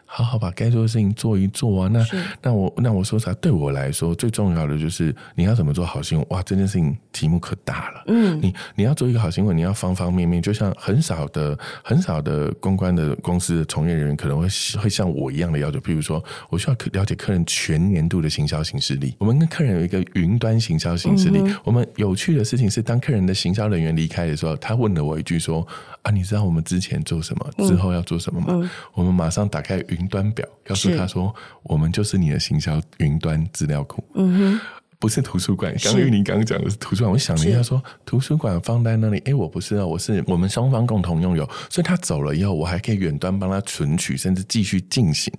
[0.13, 1.87] 好好把该做的事情做一做啊！
[1.87, 2.05] 那
[2.41, 3.33] 那我那我说啥？
[3.35, 6.27] 对我来说最重要的就是你要怎么做好新闻？
[6.31, 8.03] 哇，这件事情题目可大了。
[8.07, 10.41] 嗯，你你要做一个好新闻，你要方方面面。
[10.41, 14.47] 就像很少的很少的公关的公司的从业人员可能会
[14.81, 19.15] 会像我一样的要求，譬如说，我需要了解客人全年度的行销形式力。
[19.17, 21.41] 我们跟客人有一个云端行销行事历。
[21.63, 25.65] 我们有趣的事情是，当客人的行销人员离开的时候，他问了我一句说。
[26.01, 28.71] 啊，你知道我们之前做什么，之后要做什么吗？
[28.95, 31.33] 我们马上打开云端表，告诉他说，
[31.63, 34.03] 我们就是你的行销云端资料库。
[34.15, 34.80] 嗯哼。
[35.01, 45.33] 不是图书馆，刚玉林刚刚讲的是图书馆，我想了一下说，说图书馆放在那里，哎，我不是啊，我是我们双方共同拥有，所以他走了以后，我还可以远端帮他存取，甚至继续进行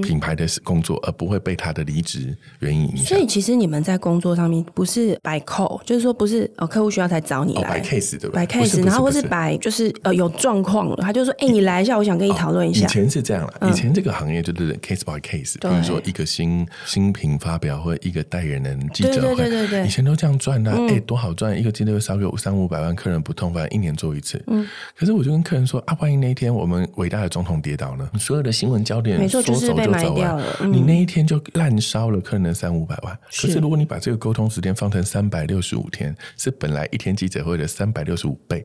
[0.00, 3.04] 品牌的工作，嗯、而不会被他的离职原因影响。
[3.04, 7.68] 所以其实你们在工作上面不是摆扣，就是说不是哦，客户需要才找你来。
[7.68, 8.36] 摆、哦、case 对吧？
[8.36, 12.86] 摆 case，然后或是摆就是呃有状况了，他就说哎，你来一下，我想跟你讨论一下。
[12.86, 19.36] 以前是这样了，以前这个行业就是 case by case，比如说一个新新品发表或者一个代言人记者会。
[19.36, 19.86] 对对对对。
[19.86, 21.58] 以前都这样赚的、啊，哎、嗯欸，多好赚！
[21.58, 24.42] 一个季度烧个三五百万，客人不痛，反正一年做一次。
[24.46, 28.10] 嗯，可是我就跟客人说啊，万一那一天我们伟大的总统跌倒了？
[28.18, 33.18] 所有的新闻焦点说走就走了，嗯、你那一天就滥烧了客人的三五百万。
[33.40, 38.64] 可是如果你把这个沟通时间放成三百六十五天，是本来一天记者会的三百六十五倍。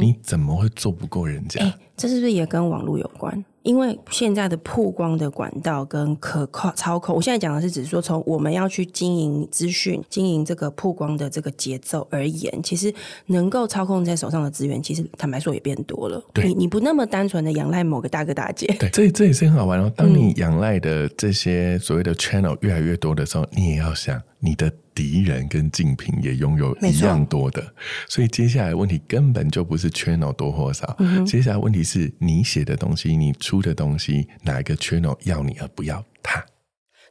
[0.00, 1.60] 你怎么会做不过人家？
[1.96, 3.44] 这是不是也跟网络有关？
[3.62, 12.94] 因为现在的曝光的管道跟可靠操控，我现在讲的是，只是说从我们要去经营资讯、经营这个曝光的这个节奏而言，其实
[13.26, 16.22] 能够操控在手上的资源，其实坦白说也变多了。
[16.32, 18.68] 对，你你不那么单纯的仰赖某个大哥大姐。
[18.78, 19.92] 对，这这也是很好玩哦。
[19.96, 24.72] 当你仰赖的这些所谓的 channel 越来越多的时候，你也要想你的。
[24.96, 27.62] 敌人跟竞品也拥有一样多的，
[28.08, 36.42] 所以接下来问题根本就不是 channel 多或少，嗯、接下来问题是你写的东西、你出的东西，哪一个 channel 要你而不要他？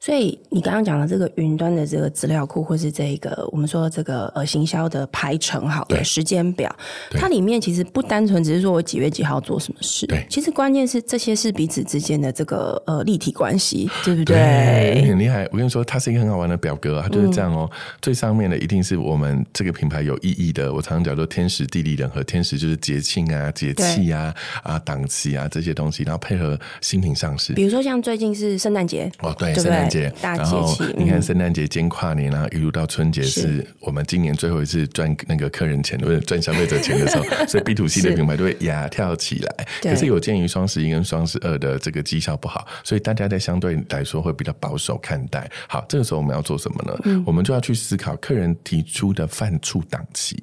[0.05, 6.73] 所以你刚刚讲的这个云端的这个资料库，或是这个我们说这个呃行销的排程好的时间表，
[7.09, 15.07] 它里面其实不单纯只是说我几月几号做什么事，对，其实关键是这些是彼此之间的这个呃立体关系，对不对？
[15.09, 15.43] 很厉害。
[15.51, 17.67] 我跟你说，它是一个很好玩的表格，它就是这样哦。
[17.71, 27.53] 嗯、最上面的一定是我们这个品牌有意义的，我常常讲说天时地利人和，天时就是节庆啊、节气啊、啊档期啊这些东西，然后配合新品上市。
[27.53, 29.94] 比如说像最近是圣诞节哦，对，圣诞节。
[30.21, 39.67] 大然后你看，圣诞节兼跨年啊，一路到春节是我们今年最后一次赚那个客人钱，或者赚消费者钱的时候， 所以 B to C 的品牌都会呀跳起来。
[39.81, 45.49] 可是有鉴于双十一跟双十二的这个绩效不好，所以大家在相对来说会比较保守看待。
[45.67, 46.99] 好，这个时候我们要做什么呢？
[47.05, 50.35] 嗯、我们就要去思考客人提出的犯触档期，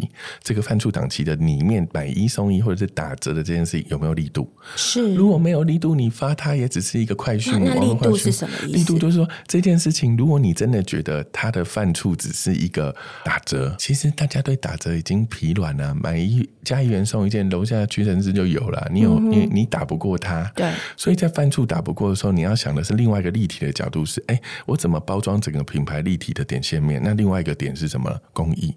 [0.42, 4.50] 这个犯触档期的里面买一送一或者是打折的这件事情有没有力度？
[4.76, 7.52] 是，如果没有力度，你发它也只是一个快讯。
[7.62, 8.78] 那力度是什么意思？
[8.78, 9.72] 力度就是说这件。
[9.82, 15.92] 事情，如果你真的觉得它的犯处只是一个打折，其实大家对打折已经疲软了。
[15.92, 18.88] 买一加一元送一件，楼下屈臣氏就有了。
[18.92, 20.72] 你有、嗯、你你打不过它，对。
[20.96, 27.00] 所以在犯处打不过的时候，你要想的是另外一个立体的角度是：哎、欸，我怎么包装整个品牌立体的点线面？
[27.02, 28.20] 那另外一个点是什么？
[28.32, 28.72] 公益。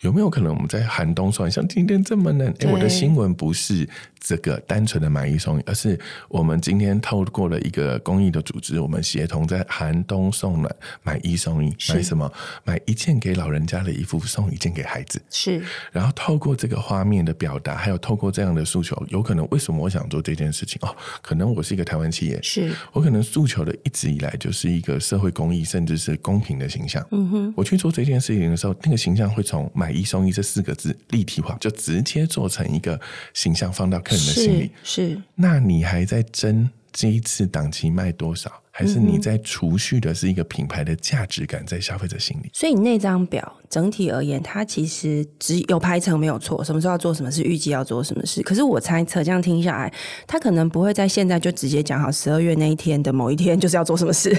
[0.00, 2.52] 有没有可能我们在寒冬送，像今天这么冷？
[2.60, 3.88] 哎，我的新闻不是
[4.20, 12.30] 这个单纯的买一送一，而是我们今天透过了一个公益的组织，我们协同在寒冬送暖，买一送一，买什么？
[12.64, 15.20] 买一件给老人家的衣服，送一件给孩子。
[15.30, 15.62] 是。
[15.90, 20.78] 然后透过这个画面的表达，还有透过这样的诉求，有可能为什么我想做这件事情？
[20.82, 27.04] 哦，可能我是一个台湾企业，是我可能诉求的一直以来就是一个社会公益，甚至是公平的形象。
[27.10, 29.61] 嗯哼，我去做这件事情的时候，那个形象会从。
[29.62, 33.00] 从“买一送一”这四个字立体化，就直接做成一个
[33.32, 34.70] 形象放到客人的心里。
[34.82, 38.52] 是，是那你还在争这一次档期卖多少？
[38.74, 42.48] 还是你在储蓄的是一个品牌的价值感在消费者心里？
[42.54, 48.42] 所以你那张表整体而言，它其实只有排程没有错，什么时候要做什么事，预计要做什么事。
[48.42, 49.92] 可是我猜测，这样听下来，
[50.26, 54.34] 他可能不会在现在就直接讲好十二月那一天的某一天就是要做什么事。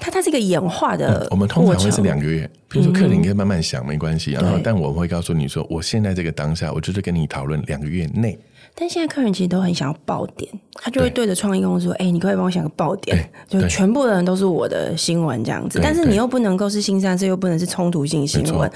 [0.00, 2.50] 它它是一个演化的、嗯，我们通常会是两个月。
[2.70, 4.32] 比如说，客人你可以慢慢想，没关系。
[4.32, 8.38] 然后，但我会告诉你说，我现在这个当下，我就是跟你讨论两个月内。
[8.76, 15.78] 但现在客人其实都很想要爆点，他就会对着创意公司说：“哎、欸，你可以帮我想个爆点，就全部的人都是我的新闻这样子。
[15.82, 18.70] 但是你又不能够是新三色，又不能是冲突性新闻。”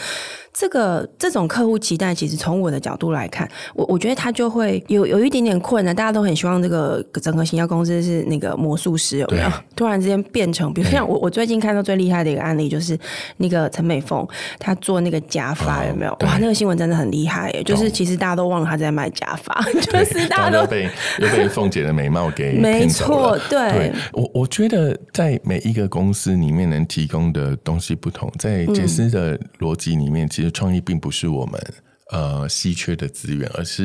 [0.59, 5.95] 这个这种客户期待，其实从我的角度来看，我我觉得他就会有有一点点困难。
[5.95, 9.49] 大家都很希望这个整个行销公司是那个魔术师，有没有？
[9.77, 12.99] 突然之间变成，比如像我我最近看到最厉害的一个案例，就是
[13.37, 14.27] 那个陈美凤，
[14.59, 16.11] 她做那个假发，有没有？
[16.23, 17.63] 哇，那个新闻真的很厉害耶！
[17.63, 20.91] 就是其实大家都忘了她在卖假发， 就是大家都被
[21.21, 23.39] 又被凤姐的美貌给 没错。
[23.49, 30.48] 对，对我我觉得在每一个公司里面能提供的东西不同，在杰斯的逻辑里面，其实。
[30.51, 31.61] 创意并不是我们
[32.11, 33.85] 呃稀缺的资源，而是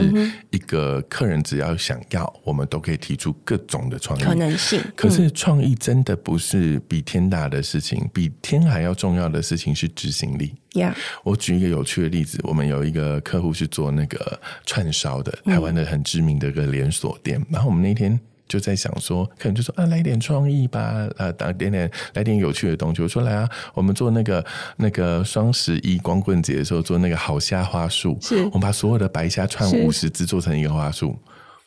[0.50, 4.82] 一个客人只要想要，我们都可以提出各种的创意可能性。
[4.96, 10.54] 可是创意真的不是比天大的事情，比天还要重要的事情是执行力。
[10.72, 10.94] Yeah.
[11.24, 18.20] 我举一个有趣的例子，我们有一个客户是做那个串烧的，台湾的很知名的一个连锁店，嗯、然后我们那天。
[18.54, 23.02] 就在想说，可能就说啊，来点创意吧，啊，打点点，来点有趣的东西。
[23.02, 24.46] 我说来啊，我们做那个
[24.78, 28.16] 那个双十一光棍节的时候做那个好虾花束，
[28.52, 31.18] 我们把所有的白虾串五十只做成一个花束。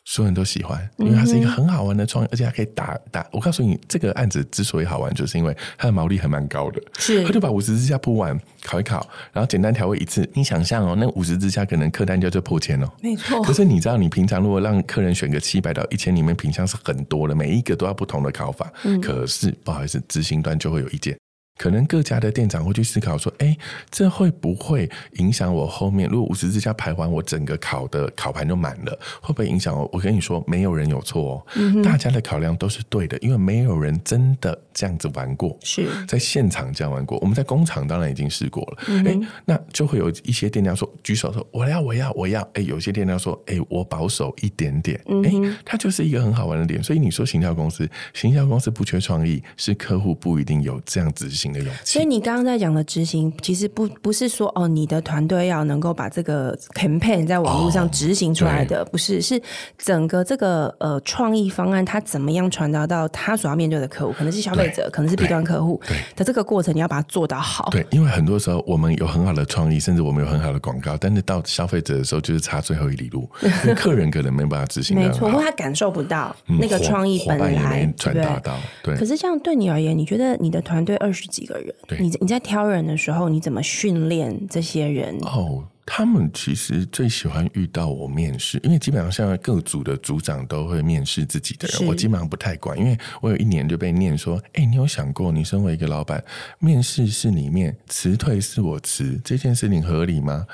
[0.09, 3.27] 所有人都喜欢，因为它是一个很好玩的创意，而且还可以打打。
[3.29, 6.81] 我告诉你，这个案子之所以好玩，就是因为它的毛利还蛮高的。
[6.97, 10.27] 是，他就把五十只虾铺完，烤一烤，然后简单调味一次。
[10.33, 12.89] 你想象哦，那五十只虾可能客单价就破千哦。
[13.01, 13.43] 没错。
[13.43, 18.71] 可是你知道，你平常如果让客人选个七百到一千，里面品相是很多的，每一个都要不同的烤法。
[18.85, 19.01] 嗯。
[19.01, 21.17] 可是不好意思，执行端就会有意见。
[21.57, 23.57] 可能各家的店长会去思考说：“哎，
[23.89, 26.07] 这会不会影响我后面？
[26.09, 37.17] 如果五十只虾排完，我整个烤的烤盘就满了，会不会影响我？”我跟你说，没有人有错哦，嗯、大家的考量都是对的，因为没有人真的这样子玩过，是在现场这样玩过。
[37.19, 44.99] 我们在工厂当然已经试过了，哎、嗯，那就会有一些店家说举手说：“我要，我要，我要。”哎，有些店家说：“哎，我保守一点点。
[45.07, 46.83] 嗯”哎，它就是一个很好玩的点。
[46.83, 51.71] 所以你说行销公司，行销公司不缺创意，是客户不一定有这样执行。
[51.83, 59.41] 所以你刚刚在讲的执行，其实不不是说哦，你的团队要能够把这个 campaign 在网络上执行出来的，哦、不是，是
[59.77, 65.81] 整个这个呃创意方案，它怎么样传达到他所要面对的客户，可能是消费者，可能是 B 端客户
[66.15, 67.69] 的这个过程，你要把它做到好。
[67.71, 73.29] 对，因为很多时候我们有很好的创意，甚至我们有很好的广告，但是到消费者的时候，就是差最后一里路，
[73.75, 74.97] 客人可能没办法执行。
[74.97, 78.57] 没错，或他感受不到那个创意本来传达到。
[78.83, 81.71] 对，可是这样对你而言，你觉得你的团队二十几个人？
[81.87, 85.15] 对，你你在挑人的时候，你怎么训练这些人？
[85.21, 85.63] 哦。
[85.89, 96.21] 他们其实最喜欢遇到我面试，因为基本上现在各组的组长都会面试自己的人，我基本上不太管，因为我有一年就被念说：“哎，你有想过，你身为一个老板，
[96.59, 100.45] 面试是你面辞退是我辞，这件事情合理吗？”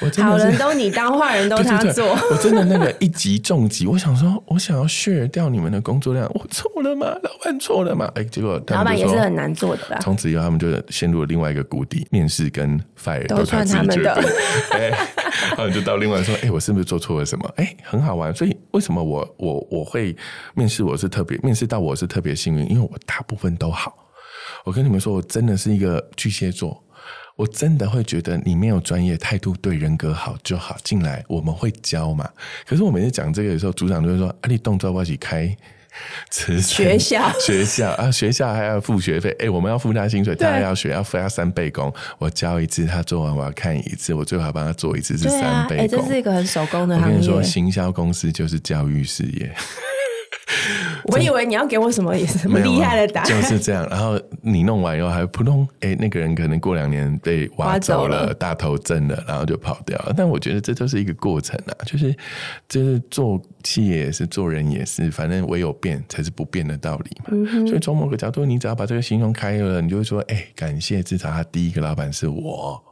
[0.00, 2.16] 我真的好人都你当，坏人都 他做。
[2.30, 7.06] 我真的那个 一击重击，我想说，我想要削掉你们的工作量，我错了吗？
[7.24, 8.08] 老板错了吗？
[8.14, 9.98] 哎，结果老板也是很难做的吧？
[10.00, 14.16] 从此以后，他们就陷入了另外一个谷底，面试跟 fire 都算他们的。
[14.76, 14.88] 哎，
[15.50, 17.52] 然后你就到另外说，哎、我是不是做错了什么？
[17.56, 18.34] 哎、很好玩。
[18.34, 20.16] 所以为什么我我我会
[20.54, 20.82] 面试？
[20.84, 23.96] 我是特别面试到我是特别幸运，因为我大部分都好。
[24.64, 26.82] 我跟你们说，我真的是一个巨蟹座，
[27.36, 30.76] 我真的会觉得你没有专业态度，对人格好就好。
[30.82, 32.28] 进来我们会教嘛。
[32.66, 35.56] 可是我每次讲这个的时候，组长就会说：“啊，你动作我一起开。”
[36.30, 41.92] 学校 学校啊，学校还要付学费，哎、欸，我们要付他薪水，他还要学，要付他三倍工。
[42.18, 45.78] 我教一次，他做完我要看一次，我最好帮他做一次是三倍工。
[45.78, 47.16] 哎、啊欸，这是一个很手工的行业。
[47.16, 49.54] 我跟你说，行销公司就是教育事业。
[51.04, 53.86] 我以为你要给我什么也是什么厉害的答案，就是这样。
[53.88, 60.14] 然后你弄完以后还扑通， 哎、欸，那个人可能过两年被挖走了，走 了大头症了，然后就跑掉了。
[60.16, 62.14] 但我觉得这都是一个过程啊，就是
[62.68, 67.26] 就是做企业也是，做人也是，反正唯有变才是不变的道理嘛。
[67.28, 72.82] 嗯、所以从某个角度，你只要把这个心胸开了，你就会说，哎、欸，感谢至少他第一个老板是我。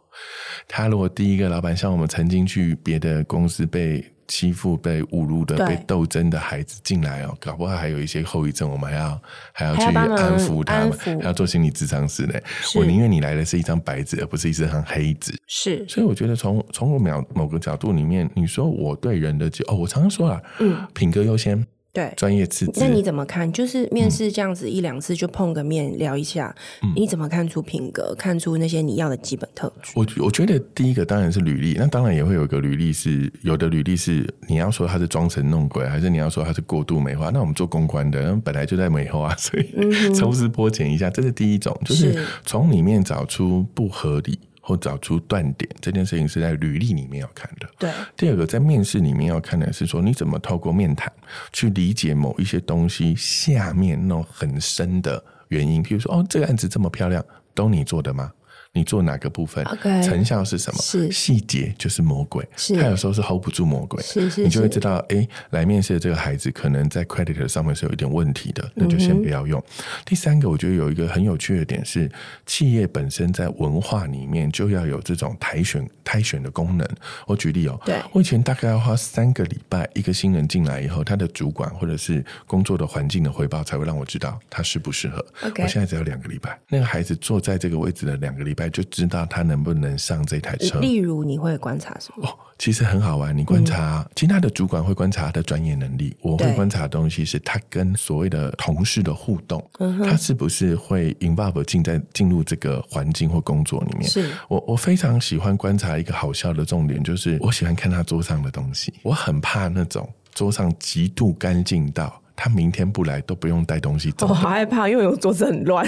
[0.68, 9.20] 他如果第一个老板像我们曾经去别的公司被欺负、被侮辱的、被斗争的孩子进来哦，搞不好还有一些后遗症，我们还要
[9.52, 12.34] 还要去安抚他们，还还要做心理智商师呢。
[12.74, 15.32] 我宁愿你来的是一张白纸，而不是一张黑纸。
[15.46, 21.66] 是，所以我觉得从从我某某个角度里面，你说我对人的哦，我常常说啊，嗯，品格优先。
[21.94, 22.72] 对，专业资质。
[22.80, 23.50] 那你怎么看？
[23.52, 26.52] 就是面试这样子一两次就碰个面聊一下，
[26.82, 28.12] 嗯、你怎么看出品格？
[28.18, 29.92] 看出那些你要的基本特质？
[29.94, 37.30] 我我觉得第一个当然是履历，那当然也会有一个履历是有的履历是你要说他是装神弄鬼，还是你要说他是过度美化？
[37.30, 44.36] 那我们做公关的，本来就在美化， 所以抽丝剥茧一下，这是第一种，就是从里面找出不合理。
[44.66, 47.68] 或找出断点，这件事情是在履历里面要看的。
[47.78, 51.12] 对，第二个在面试里面要看的是说，你怎么透过面谈
[51.52, 55.82] 去理解某一些东西下面那种很深的原因。
[55.82, 57.22] 比如说，哦，这个案子这么漂亮，
[57.52, 58.32] 都你做的吗？
[58.74, 60.82] 你做哪个部分？Okay, 成效是什么？
[60.82, 69.60] 是细节就是魔鬼，是他有时候是 hold 不住魔鬼，是是，你就会知道，哎，来面试的这个孩子可能在 credit 上面是有一点问题的，那就先不要用。
[69.60, 72.10] 嗯、第三个，我觉得有一个很有趣的点是，
[72.46, 76.84] 企业本身在文化里面就要有这种筛选筛选的功能。
[77.26, 85.24] 我举例哦，对，我以前大概要花三个礼拜，一个新人进来以后，他的主管或者是工作的环境的回报才会让我知道他适不适合。
[85.42, 89.44] 我现在只要两个礼拜，那个孩子坐在这个位置的两个礼拜就知道他。
[89.44, 90.80] 能不能上这台车？
[90.80, 92.26] 例如，你会观察什么？
[92.26, 93.36] 哦，其实很好玩。
[93.36, 96.16] 你观察，嗯、其他的主管会观察他的专业能力。
[96.22, 99.62] 我会观察的东西是他跟所谓的同事的互动，
[100.02, 104.08] 他是不是会 involve 进在进入这个环境或工作里面？
[104.08, 108.94] 是我我非常喜欢观察一个好笑的重点，就是我喜欢看他桌上的东西。
[109.02, 112.18] 我很怕那种桌上极度干净到。
[112.36, 114.26] 他明天不来都不用带东西走。
[114.26, 115.86] 我好害怕，因为我桌子很乱。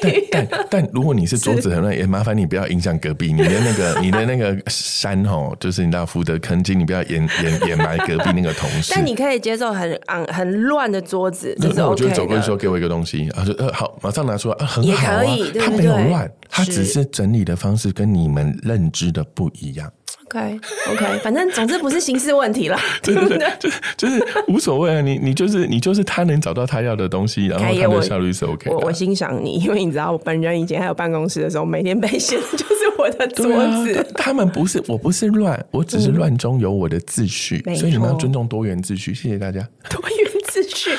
[0.00, 3.32] 对，但但但如果你是桌子很乱，也麻烦你不要影响隔壁。
[3.32, 8.92] 你的那个 你的那个山哦，就是你知道福德坑金，你不要掩掩掩埋隔壁那个同事。
[8.94, 15.24] 但你可以接受很昂很乱的桌子，就是 OK 那我就走过去说给我一个东西，然后就呃好，马上拿出来，啊很好啊，
[15.60, 19.90] 他没有乱，他只是整理的方式跟你们认知的不一样。
[20.32, 20.58] OK
[20.90, 22.78] OK，反正总之不是形式问题了。
[23.02, 28.74] 对对对，就就是无所谓啊，你你就是你就是他能找到他要的东西，然后他的效率是 OK 的。
[28.74, 33.46] 我我欣赏你，因为你知道我本人以前还有办公室的时候，每天被嫌就是我的桌
[33.84, 33.94] 子。
[33.94, 39.12] 啊、他们不是，我不是乱，我只是乱中有我的秩序，嗯、所以你们要尊重多元秩序。
[39.12, 39.60] 谢谢大家。
[39.90, 40.90] 多元秩序，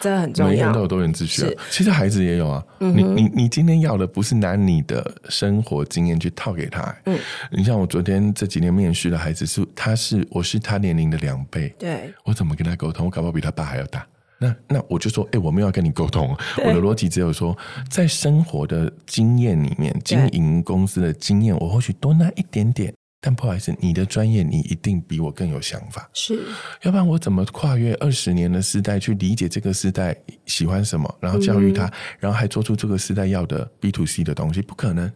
[0.00, 0.50] 真的很重要。
[0.52, 1.62] 每个人都有多元秩序啊。
[1.68, 2.64] 其实孩子也有啊。
[2.78, 6.94] 嗯、你你你今天要的不是拿你的生活经验去套给他。
[7.06, 7.18] 嗯，
[7.50, 11.74] 你像我昨天这几年面试的孩子是，他是我是他年龄的两倍。
[11.76, 13.06] 对，我怎么跟他沟通？
[13.06, 14.06] 我搞不好比他爸还要大。
[14.38, 16.36] 那那我就说，哎、欸，我没有要跟你沟通。
[16.58, 17.56] 我的逻辑只有说，
[17.90, 22.94] 在生活的经验里面，经营公司的经验，我或许多那一点点。
[23.26, 26.44] 但不好意思，你的专业你一定比我更有想法，是，
[26.82, 34.60] 要不然我怎么跨越二十年的时代去理解这个时代喜欢什么，然后教育他，嗯、然后还做出这个时代要的 B to C 的东西？
[34.60, 35.10] 不可能。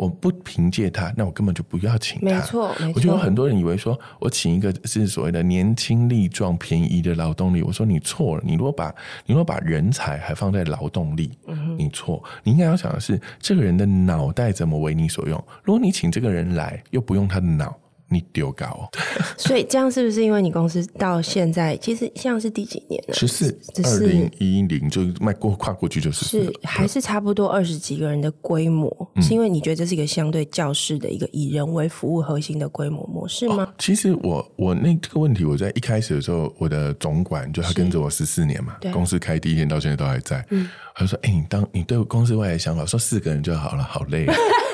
[0.00, 2.24] 我不凭借他，那我根本就不要请他。
[2.24, 2.92] 没错，没错。
[2.94, 7.60] 我觉得有很多人以为说，我请一个是所谓的年轻力壮、便宜的劳动力。
[7.62, 8.88] 我说你错了，你如果把
[9.26, 12.24] 你如果把人才还放在劳动力，嗯、你错。
[12.42, 15.38] 你应该要想的是，这个人的脑袋怎么为你所用。
[15.62, 17.76] 如果你请这个人来，又不用他的脑。
[18.10, 18.88] 你丢高哦，
[19.38, 23.14] 所以这样是不是因为你公司到现在其实像是第几年了？
[23.14, 28.90] 十四，二零一零就迈过跨过去就是是还是差不多二十几个人的规模？
[29.14, 33.62] 嗯、是因为你觉得这是一个相对教室的一个以人为服务核心的规模模式吗？
[33.62, 40.44] 哦、其实我我那这个问题我在一开始的时候，我的总管就他跟着我十四年嘛，公司开第一天到现在都还在。
[40.50, 44.26] 嗯，他就说：“哎、欸，你当你对公司未来想法，说四个人就好了，好累。”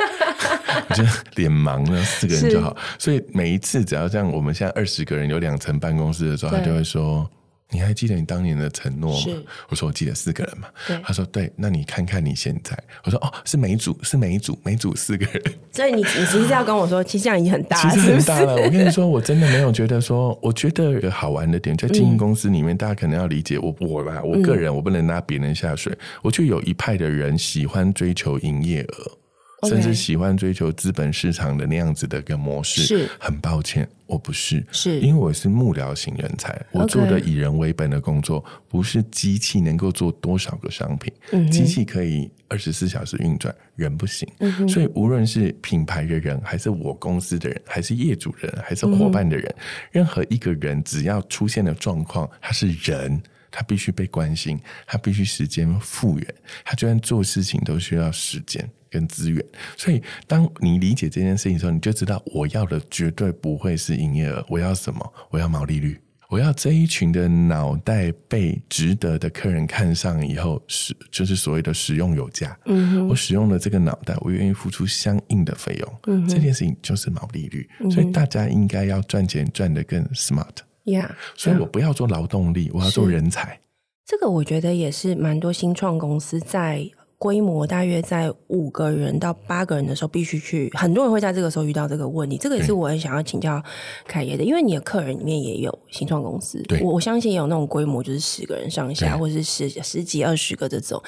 [0.89, 1.03] 我就
[1.35, 2.77] 脸盲了，四个人就好。
[2.99, 7.29] 所以每一次只要这样，我们现在二十个人有两层办公室的时候，他就会说
[7.71, 10.69] ：“你还记得你当年的承诺吗？”我说：“我记得四个人嘛。”
[11.03, 15.43] 他说：“对，那你看看你现在。”我说：“哦，是每组是每组每组四个人。
[15.73, 18.55] ”所以你你其实要跟我说，其实这样已经很大了，其实很大了。
[18.55, 25.93] 我跟你说，我真的没有觉得说，我觉得有好玩的点在经营公司里面，嗯、大家可能要理解我我吧，我个人我不能拉别人下水。
[25.93, 29.19] 嗯、我就有一派的人喜欢追求营业额。
[29.69, 33.11] 甚至喜欢追求资本市场的那样子的一个模式，是。
[33.19, 35.01] 很抱歉，我不是，是。
[35.01, 44.29] 因为我是幕僚型人才，我做的以人为本的工作，不是机器能够做多少个商品，机器可以二十四小时运转，人不行，
[44.69, 49.55] 所以无论是品牌的人，还是我公司的人，还是业主人，还是伙伴的人，
[49.91, 53.23] 任何一个人只要出现了状况，他是人。
[53.49, 58.69] 他必须被关心，他必须时间复原，他就算做事情都需要时间。
[58.91, 59.45] 跟资源。
[59.77, 65.13] 所以，当你理解这件事情的时候，你就知道我要的绝对不会是营业额，我要什么？
[65.31, 65.99] 我要毛利率。
[66.29, 72.59] 我要这一群的脑袋被值得的客人看上以后，使就是所谓的使用有价。
[72.65, 75.95] 嗯，我使用了这个脑袋，我愿意付出相应的费用。
[76.09, 77.71] 嗯，这件事情就是毛利率。
[77.79, 80.57] 嗯，所以大家应该要赚钱赚得更 smart。
[80.85, 83.61] Yeah，所以我不要做劳动力，我要做人才。
[84.05, 86.91] 这个我觉得也是蛮多新创公司在。
[87.19, 90.71] 规模大约在五个人到八个人的时候，必须去。
[90.75, 92.37] 很多人会在这个时候遇到这个问题。
[92.37, 93.63] 这个也是我很想要请教
[94.07, 101.03] 凯爷的，因为你的客人里面也有新创公司，我我相信也有那种规模就是十个人上下，或者是十十几二十个这种。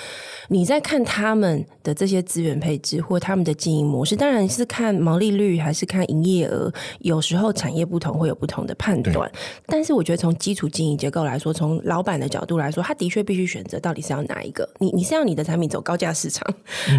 [0.49, 9.31] 你在看他们的这些资源配置或他们的经营模式，当然是看毛利率还是看营业额，有时候产业不同会有不同的判断。
[9.67, 14.67] 但是我觉得从基础经营结构来说，从老板的角度来说，他的确必须选择到底是要哪一个。
[14.79, 16.47] 你你是要你的产品走高价市场，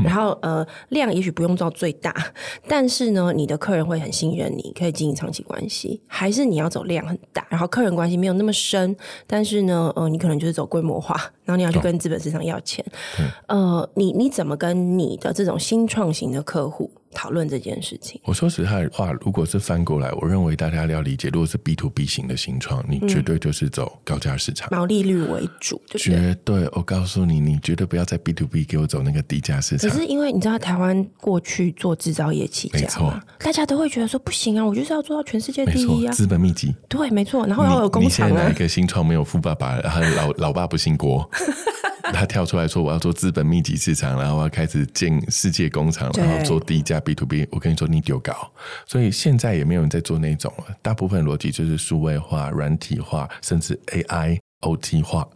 [0.04, 2.14] 然后呃量也许不用到最大，
[2.68, 6.02] 但是呢，你的客人会很信任你，可以经营长期关系。
[6.06, 8.96] 还是你要走量很大，然后客人关系没有那么深，
[9.26, 12.86] 但是呢，呃，你可能就是走规模化，然后你要去跟资本市场要钱。
[13.48, 18.20] 哦、呃，你你怎么跟你的这种新创型的客户讨论这件事情。
[18.24, 26.00] 我说实在话，如果是翻过来，我认为大家要理解，如果是 B to B 型的新创，你绝对就是走高价市场，毛利率为主，对不对？
[26.00, 29.90] 绝对，我告诉你，你绝对不要在 B to B 给我走那个低价市场。
[29.90, 37.46] 可是因为你知道，台湾过去做制造业起家，没错，大家都会觉得说不行啊，我就是要做到全世界第一啊，资本密集，对，没错。
[37.48, 38.30] 然后要有工厂啊。
[38.30, 41.30] 你现在哪一个新创没有富爸爸，然后老老爸不姓郭？
[42.12, 48.34] 他跳出来说：“我要做资本密集市场，然后我要开始建世界工厂，然后做低价 B to B。”我跟你说，你丢高，
[48.86, 50.76] 所以现在也没有人在做那种了。
[50.82, 55.28] 大部分逻辑就是数位化、软体化，甚至 AI、OT 化。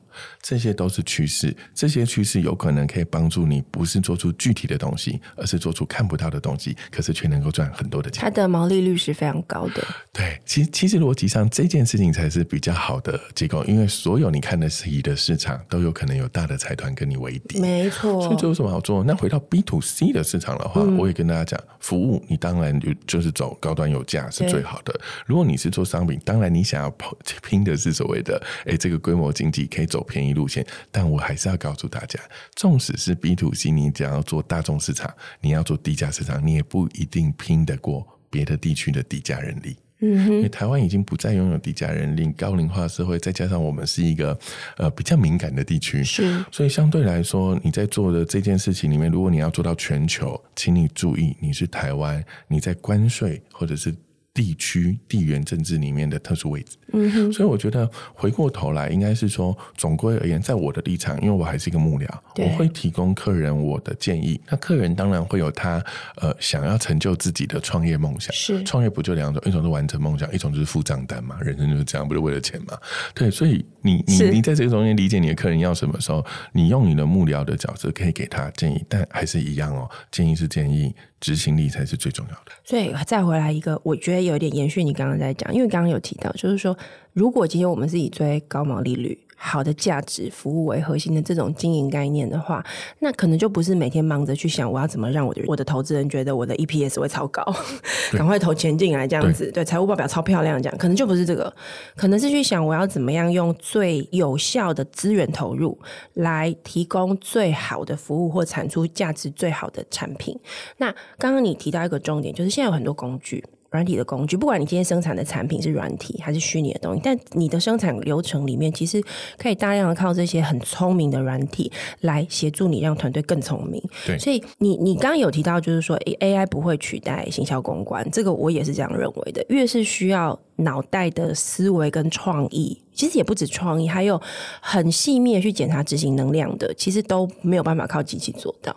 [0.42, 8.22] 这些都是趋势，这些趋势有可能可以帮助你，不是做出具体的东西，而是做出看不到的东西，可是却能够赚很多的钱。
[8.22, 9.86] 它的毛利率是非常高的。
[10.12, 17.60] 对，其实其实逻辑上这件事情才是比较好的结构，因为所有你看得起的市场都有可能有大的财团跟你为敌。
[17.60, 19.04] 没错，所以这有什么好做？
[19.04, 25.00] 那回到 B to C 的市场的话，嗯、我也跟大家讲，服务你当然就就是走高端有价是最好的。
[25.26, 26.94] 如果你是做商品，当然你想要
[27.42, 32.20] 拼的是所谓的哎这个规模经济可以走便宜路线，但我还是要告诉大家，
[32.56, 39.76] 纵使是 B to C，你只要做大众市场，你要做低价市场，你也不一定拼得过别的地区的低价人力。
[40.00, 44.38] 嗯，因为台湾已经不再拥有低价人力，高龄化社会，再加上我们是一个
[44.78, 53.96] 呃比较敏感的地区，是，所以相对来说，你在做的这件事情里面，如果你要做到全球，请你注意，你是台湾，你在关税或者是。
[54.34, 62.08] 地区地缘政治里面的特殊位置，嗯哼，所以我觉得回过头来，应该是说，总归而言，在我的立场，因为我还是一个幕僚，
[62.38, 64.42] 我会提供客人我的建议。
[64.50, 65.84] 那客人当然会有他
[66.16, 72.76] 呃想要成就自己的创业梦想，是创业不就两种，一种是完成梦想，一种就是付账单嘛，人生就是这样，不是为了钱嘛？
[73.14, 80.96] 对，所以你你你在这个中间理解你的客人要什么时候，你用你的幕僚的角色可以给他建议，但还是一样哦，建议是建议。
[81.24, 82.52] 执行力才是最重要的。
[82.66, 86.78] 所以再回来一个，我觉得有点延续你刚刚在讲，因为刚刚有提到，就是说，
[87.14, 89.18] 如果今天我们是以追高毛利率。
[89.36, 92.64] 好的价值服务为核心的这种经营概念的话，
[93.00, 97.44] 那可能就不是每天忙着去想我要怎么让我的我的投资人觉得我的 EPS 会超高，
[98.14, 101.54] 赶快投钱进来这样子，对财务报表超漂亮这样，可能就不是这个，
[101.96, 105.78] 可能是去想我要怎么样用最有效的资源投入
[106.14, 110.40] 来提供最好的服务或产出价值最好的产品。
[110.78, 113.44] 那刚刚你提到一个重点，就是现在有很多工具。
[113.74, 119.04] 软体的工具，不管你今天生产的产品是软体还是虚拟的东西，但你的生产流程里面其实
[119.36, 121.72] 可以大量的靠这些很聪明的软体
[122.02, 123.82] 来协助你，让团队更聪明。
[124.06, 129.44] 对，所以你你刚刚有提到，就是说 AI 不会取代行销公关，这个我也是这样认为的。
[129.50, 134.22] 越是需要脑袋的思维跟创意，其实也不止创意，还有
[134.62, 138.76] 很细密的去检查执行能量的，其实都没有办法靠机器做到。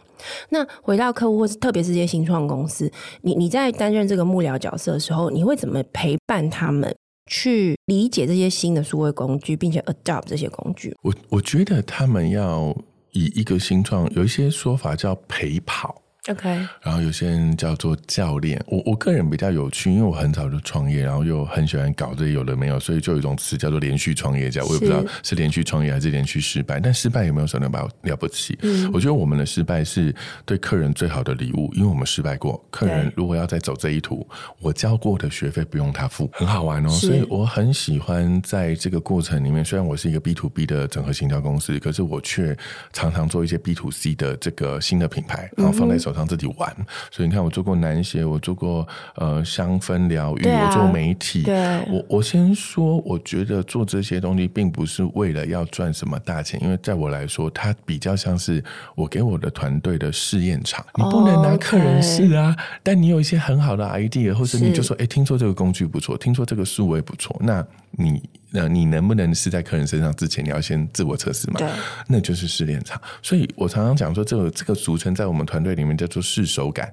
[0.50, 2.90] 那回到客户，或是特别是这些新创公司，
[3.22, 6.94] 你你在担任这个幕僚角色的时候，你会怎么陪伴他们
[7.30, 10.94] 去理解这些新的数位工具，并且 adopt 这些工具？
[11.02, 12.76] 我我觉得他们要
[13.12, 16.02] 以一个新创，有一些说法叫陪跑。
[16.28, 16.48] OK，
[16.82, 28.58] 然后有些人叫做教练，我我个人比较有趣，因为我很早就创业，然后又很喜欢搞这些有的没有，所以就有一种词叫做连续创业家，我也不知道是连续创业还是连续失败，但失败也没有什么了了不起？
[28.62, 30.12] 嗯，我觉得我们的失败是
[30.44, 34.26] 对客人最好的礼物，因为我们失败过，客人如果要再走这一途，
[34.60, 42.56] 我交过的学费不用他付，很好玩哦，所以我很喜欢在这个过程里面，虽然我是一个 B to B 的整合行销公司，可是我却
[42.92, 46.74] 常常做一些 B to C 的这个新的品牌，然后放在手上自己玩。
[47.10, 48.86] 所以你看，我做过男鞋，我做过
[49.16, 51.42] 呃香氛疗愈，啊、我做媒体。
[51.42, 51.54] 对，
[51.90, 58.64] 我我先说，我觉得做这些东西并不是为了要赚什么大钱，因为在我来说，它比较像是
[58.94, 60.84] 我给我的团队的试验场。
[60.94, 62.56] 你不能拿客人试啊，oh.
[62.82, 68.22] 但你有一些很好的 idea，或者你就说，哎，听说这个工具不错，听说这个数位不错，那你
[68.56, 71.58] 那你能不能试在客人身上之前，你要先自我测试嘛？
[71.58, 71.68] 对，
[72.08, 72.98] 那就是试炼场。
[73.22, 76.90] 所以我常常讲说，这个这个俗称在我们团队里面叫做试手感，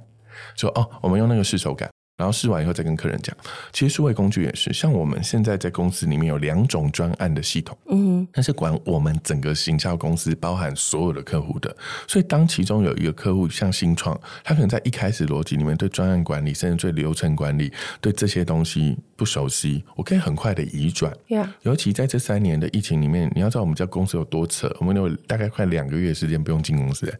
[0.57, 1.89] 说哦，我们用那个试手感。
[2.15, 3.35] 然后试完以后再跟客人讲，
[3.71, 11.75] 其实数位工具也是，像我们现在在公司里面有两种专案的系统，嗯，那是管我们整个行销公司，包含所有的客户的。
[12.07, 21.11] 所以当其中有一个客户像新创，他可能在一开始逻辑里面对专案管理，甚至对流程管理，对这些东西不熟悉，我可以很快的移转。
[21.27, 21.47] Yeah.
[21.63, 27.11] 尤其在这三年的疫情里面，你要知道我们家公司有多扯，我们有大概快两个月时间不用进公司，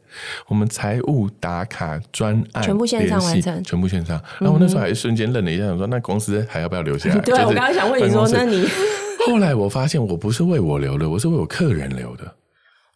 [0.48, 4.22] 我们财务打卡专案全部线上完成，全部线上。
[4.40, 4.84] 然后我那时候。
[4.84, 7.18] 还瞬间愣了一下，想 说那公司还要不要留下来？
[7.22, 8.68] 对，我刚刚想问你说，那你
[9.26, 12.36] 后来我发现我不是为我留的，我是为我客人留的。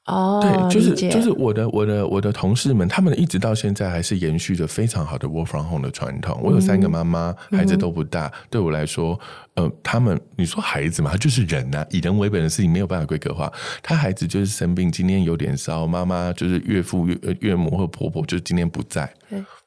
[0.08, 6.40] 哦，对，就是就是我的我的我的同事们，他们一直到现在还是延续着非常好的 work from home 的传统。
[6.42, 9.20] 我有三个妈妈，孩子都不大，对我来说，
[9.56, 13.52] 呃，他们你说孩子嘛，他就是人呐，以人为本的事情没有办法规格化。
[13.84, 19.14] 他孩子就是生病，今天有点烧，妈妈就是岳父岳岳母或婆婆就是今天不在。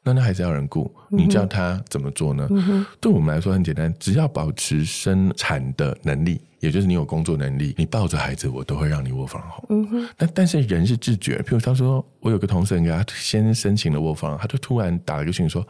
[0.03, 2.47] 那那还是要人雇，你叫他怎么做呢？
[2.51, 9.67] 嗯，对我们来说很简单，只要保持生产的能力，也就是你有工作能力，你抱着孩子，我都会让你 from home。
[9.69, 15.67] 嗯哼，但但是人是自觉，譬如他说，我有个同事给他先申请了 from home，他就突然打了个讯说，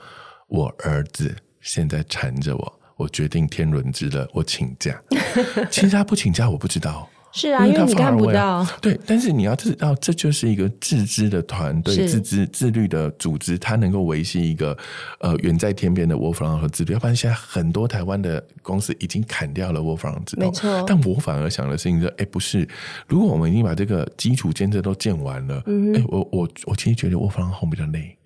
[0.47, 5.03] 我儿子现在缠着我，我决定天伦之乐，我请假。
[5.71, 7.09] 其实他不请假，我不知道。
[7.33, 8.67] 是啊，因为，你看不到。
[8.81, 14.77] 对，但是你要知道，这就是一个自知的团队，自知自律的组织，它能够维系一个
[15.21, 16.93] 呃远在天边的 work from 和自律。
[16.93, 20.43] 要不然，现在很多台湾的公司已经砍掉了 work from home 制度。
[20.43, 20.85] 没错。
[20.87, 22.67] 但我反而想的事情是，哎，不是，
[23.07, 28.17] 如果我们已经把这个基础建设都建完了，嗯，哎，我我我其实觉得 work from home 比较累，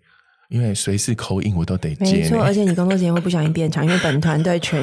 [0.49, 2.05] 因为随时 call in 我都得接。
[2.05, 4.83] 没错，而且你工作时间会不小心变长，因为本团队全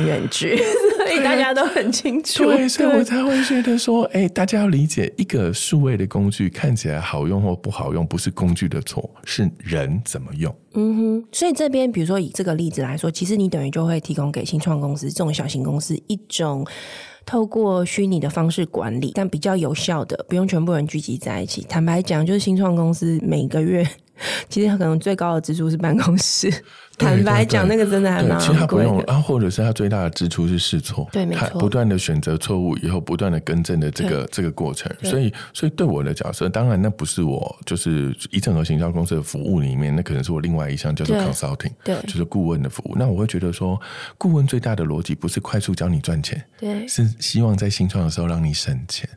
[1.16, 1.24] 远距。
[1.24, 10.54] 大家都很清楚，对，所以我才会觉得说，哎，大家要理解，一个数位的工具看起来好用或不好用，不是工具的错，是人怎么用。
[10.74, 16.66] 嗯哼，所以这边比如说以这个例子来说，其实你等于就会提供给新创公司这种小型公司一种
[17.26, 21.66] 透过虚拟的方式管理，但比较有效的，不用全部人聚集在一起。
[21.68, 23.88] 坦白讲，就是新创公司每个月。
[24.50, 26.52] 其实他可能最高的支出是办公室。
[26.98, 28.40] 坦白讲，那个真的还蛮。
[28.40, 34.92] 其实他不用，啊或者是他最大的支出是试错，对，没错，不断的选择错误以后，不断的更正的这个这个过程。
[35.02, 42.96] 所以，所以对我的角色，当然那不是我，就是一整合行销公司的服务里面，那可能是我另外一项叫做 consulting，对，就是顾问的服务。
[42.96, 43.82] 那我会觉得说，
[44.20, 49.10] 顾问最大的逻辑不是快速教你赚钱，对，是希望在新创的时候让你省钱。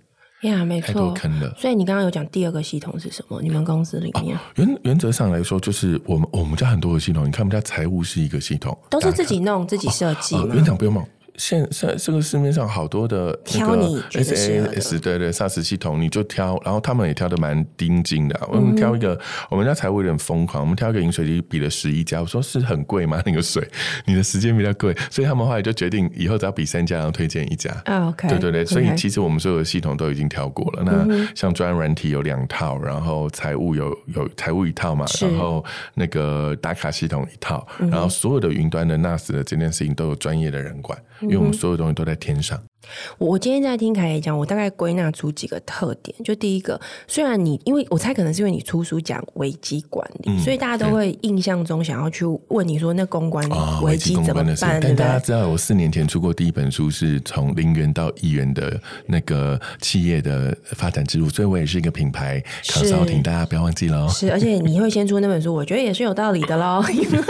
[0.44, 1.14] 呀，yeah, 没错，
[1.58, 3.40] 所以你刚刚有讲第二个系统是什么？
[3.42, 7.26] 你们公司里面、哦、原原则上来说，就是我们我们家很多个系统。
[7.26, 10.54] 你看，我们家财务是一个系统，都是自己弄、自己设计吗？
[10.54, 11.04] 园长不用忙。
[11.36, 18.40] 现在这个市面上好多的那个 SaaS 对对 SaaS 系统，你就挑，然后他们也挑的蛮盯紧的。
[18.48, 19.18] 我们挑一个，
[19.50, 23.20] 我们家财务有点疯狂，我们挑一个饮水机比了十一家，我说是很贵吗？
[23.26, 23.66] 那个水，
[24.06, 27.70] 你的时间比较贵，所以他们后来就决定以后只要比三家，然后推荐一家。
[27.84, 30.82] 啊 OK，对对对，所以其实我们所有的系统都已经挑过了。
[30.84, 35.64] 那像专案软体有两套，然后财务有有财务一套嘛，然后
[35.94, 40.96] 那个打卡系统一套，然后所有的云端的 NAS 的这件事情都有专业的人管。
[41.24, 42.62] 因为我们所有东西都在天上。
[43.18, 46.16] 我今天在听凯爷讲，我大概归纳出几个特点。
[46.24, 53.48] 就第一个，虽然你，因为我猜可能是因为你出书讲危机管理，嗯、所以大家都会印象中想要去问你说，那公关
[53.82, 54.76] 危机怎么办？
[54.76, 64.08] 哦、但大家知道，我四年前出过第一本书，是从零元到一元的那个企业的发展之路，所以我也是一个品牌 consulting，大家不要忘记了。
[64.08, 67.24] 是，而且你会先出那本书，我觉得也是有道理的喽， 因为。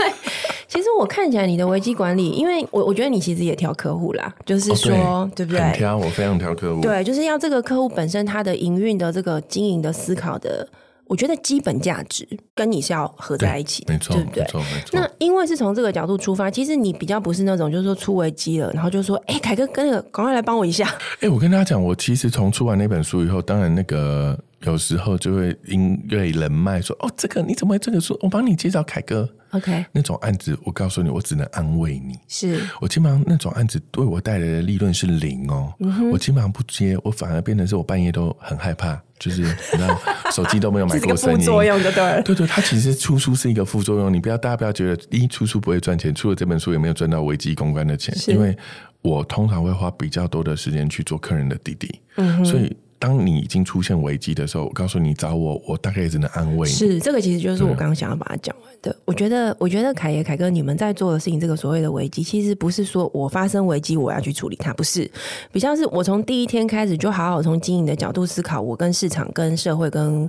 [0.67, 5.61] 其实我看起来你的危机管理，因为我我觉得你其实也挑客户啦，就是说，哦、对，对不对？
[5.61, 6.81] 很挑，我非常挑客户。
[6.81, 10.67] 对，就是要这个客户本身他的营运的这个经营的思考的。
[11.07, 14.41] 我觉得基本价值跟你是要合在一起的，没错，对不对？
[14.41, 14.99] 没错，没错。
[14.99, 20.91] 那因为是从这个角度出发，其实你比较不是那种就是说出危机了，然后就说：“哎，凯哥，跟那个赶快来帮我一下。”
[21.21, 28.17] 哎，我跟大家讲，我其实从出完那本书以后，当然那个有时候就会因为人脉说哦，这个你怎么会这个说？
[28.21, 29.29] 我帮你介绍凯哥。
[29.51, 32.17] OK，那种案子，我告诉你，我只能安慰你。
[32.27, 35.73] 是我基本上那种案子对我带来的利润是零哦。
[35.79, 39.97] 嗯、我基本上不接，我反而变成是我半夜都很害怕，就是你知道
[40.31, 41.39] 手机都没有买过 声音。
[41.39, 44.11] 副作用对对对对，它其实出书是一个副作用。
[44.11, 48.57] 你不要大家不要觉得一出书不会赚钱，出了这本书也没有赚到危机公关的钱，因为
[49.01, 52.75] 我通常会花比较多的时间去做客人的弟弟，嗯、所以。
[53.05, 56.73] 当你已经出现危机的时候，我告诉你找我，我大概也只能安慰你。
[56.73, 58.95] 是，这个其实就是我刚刚想要把它讲完的。
[59.05, 65.07] 我觉得，我觉得凯爷、凯哥，你们在做的事情，这个所谓的危机，其实不是说我发生危机我要去处理它，不是，
[65.51, 70.27] 比较是我从第一天开始就好好从经营的角度思考，我跟市场、跟社会、跟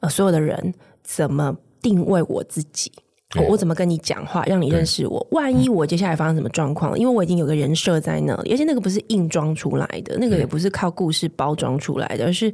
[0.00, 0.74] 呃所有的人
[1.04, 2.90] 怎么定位我自己。
[3.34, 5.26] 我我怎么跟你讲话，让你认识我？
[5.32, 12.50] 万一我接下来发生什么状况，因为我已经有个人设在那里，而且那个不是硬装出来的，那个也不是靠故事包装出来的，而是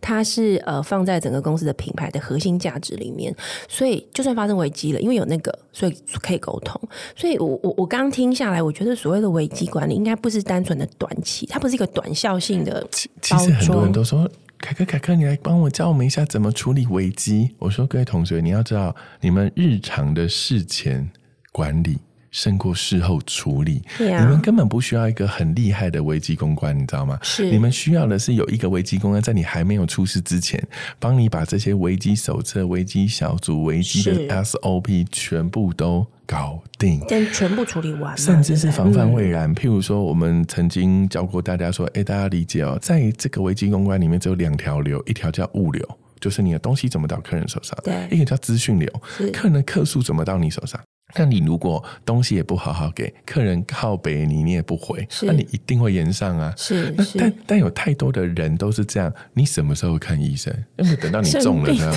[0.00, 3.32] 它是呃放在整个公司的品牌的核心价值里面。
[3.68, 6.80] 所以就算发生危机了，因为有那个，所以可以沟通。
[7.14, 12.90] 所以我我我刚听下来，我觉得所谓的危机管理，应该不是单纯的短期，它不是一个短效性的包装。
[12.90, 14.28] 其其实很多人都说。
[14.64, 17.50] 凯哥，凯哥，你来帮我教我们一下怎么处理危机。
[17.58, 21.06] 我说，各位同学，你要知道，你们日常的事前
[21.52, 21.98] 管理
[22.30, 23.82] 胜过事后处理。
[23.98, 27.18] 你们根本不需要一个很厉害的危机公关，你知道吗？
[27.20, 27.50] 是。
[27.50, 30.58] 你们需要的是有一个危机公关，在你还没有出事之前，
[30.98, 36.06] 帮你把这些危机手册、危机小组、危机的 SOP 全部都。
[36.26, 39.54] 搞定，先全部处理完，甚至是防范未然。
[39.54, 45.86] 譬如说，我们曾经教过大家说：“哎、欸，大家理解哦，在这个危机公关里面，只有两条流，一条叫物流，
[46.20, 48.90] 就是你的东西怎么到客人手上；对，一个叫资讯流，
[49.32, 50.80] 客人的客诉怎么到你手上。”
[51.16, 56.52] 那你如果东西也不好好给客人靠北你，你也不回，那你一定会延上啊。
[56.56, 60.52] 是，那但但有太多的人都是这样，你什么时候看医生？
[60.76, 61.92] 因为等到你中了呢？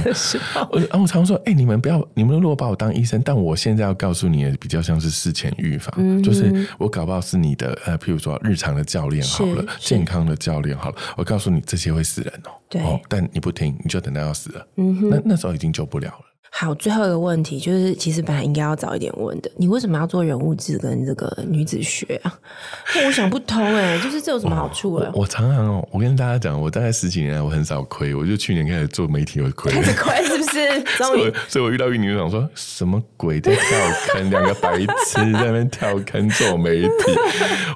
[0.72, 12.52] 我啊，我常说，哎、欸，你们不要，你们如果把我当医生，但我现在要告诉你的，比较像是事前预防、嗯，就是我搞不好是你的呃，譬如说日常的教练好了，健康的教练好了，我告诉你这些会死人哦。
[12.70, 14.68] 对，哦，但你不听，你就等到要死了。
[14.76, 16.27] 嗯哼，那那时候已经救不了了。
[16.50, 22.40] 好，最后一个问题就是，其实本来应该要早一点问的，你为什么要做人物志跟这个女子学啊？
[23.06, 25.12] 我想不通哎、欸，就是这有什么好处啊？
[25.14, 30.58] 我常常哦，我跟大家讲，我大概十几年来我很少亏，我就去年开始做媒体会亏，开始亏是不是？
[30.98, 33.62] 所以，所以我遇到玉女就想说什么鬼在跳
[34.08, 36.90] 坑，两个白痴在那边跳坑做媒体。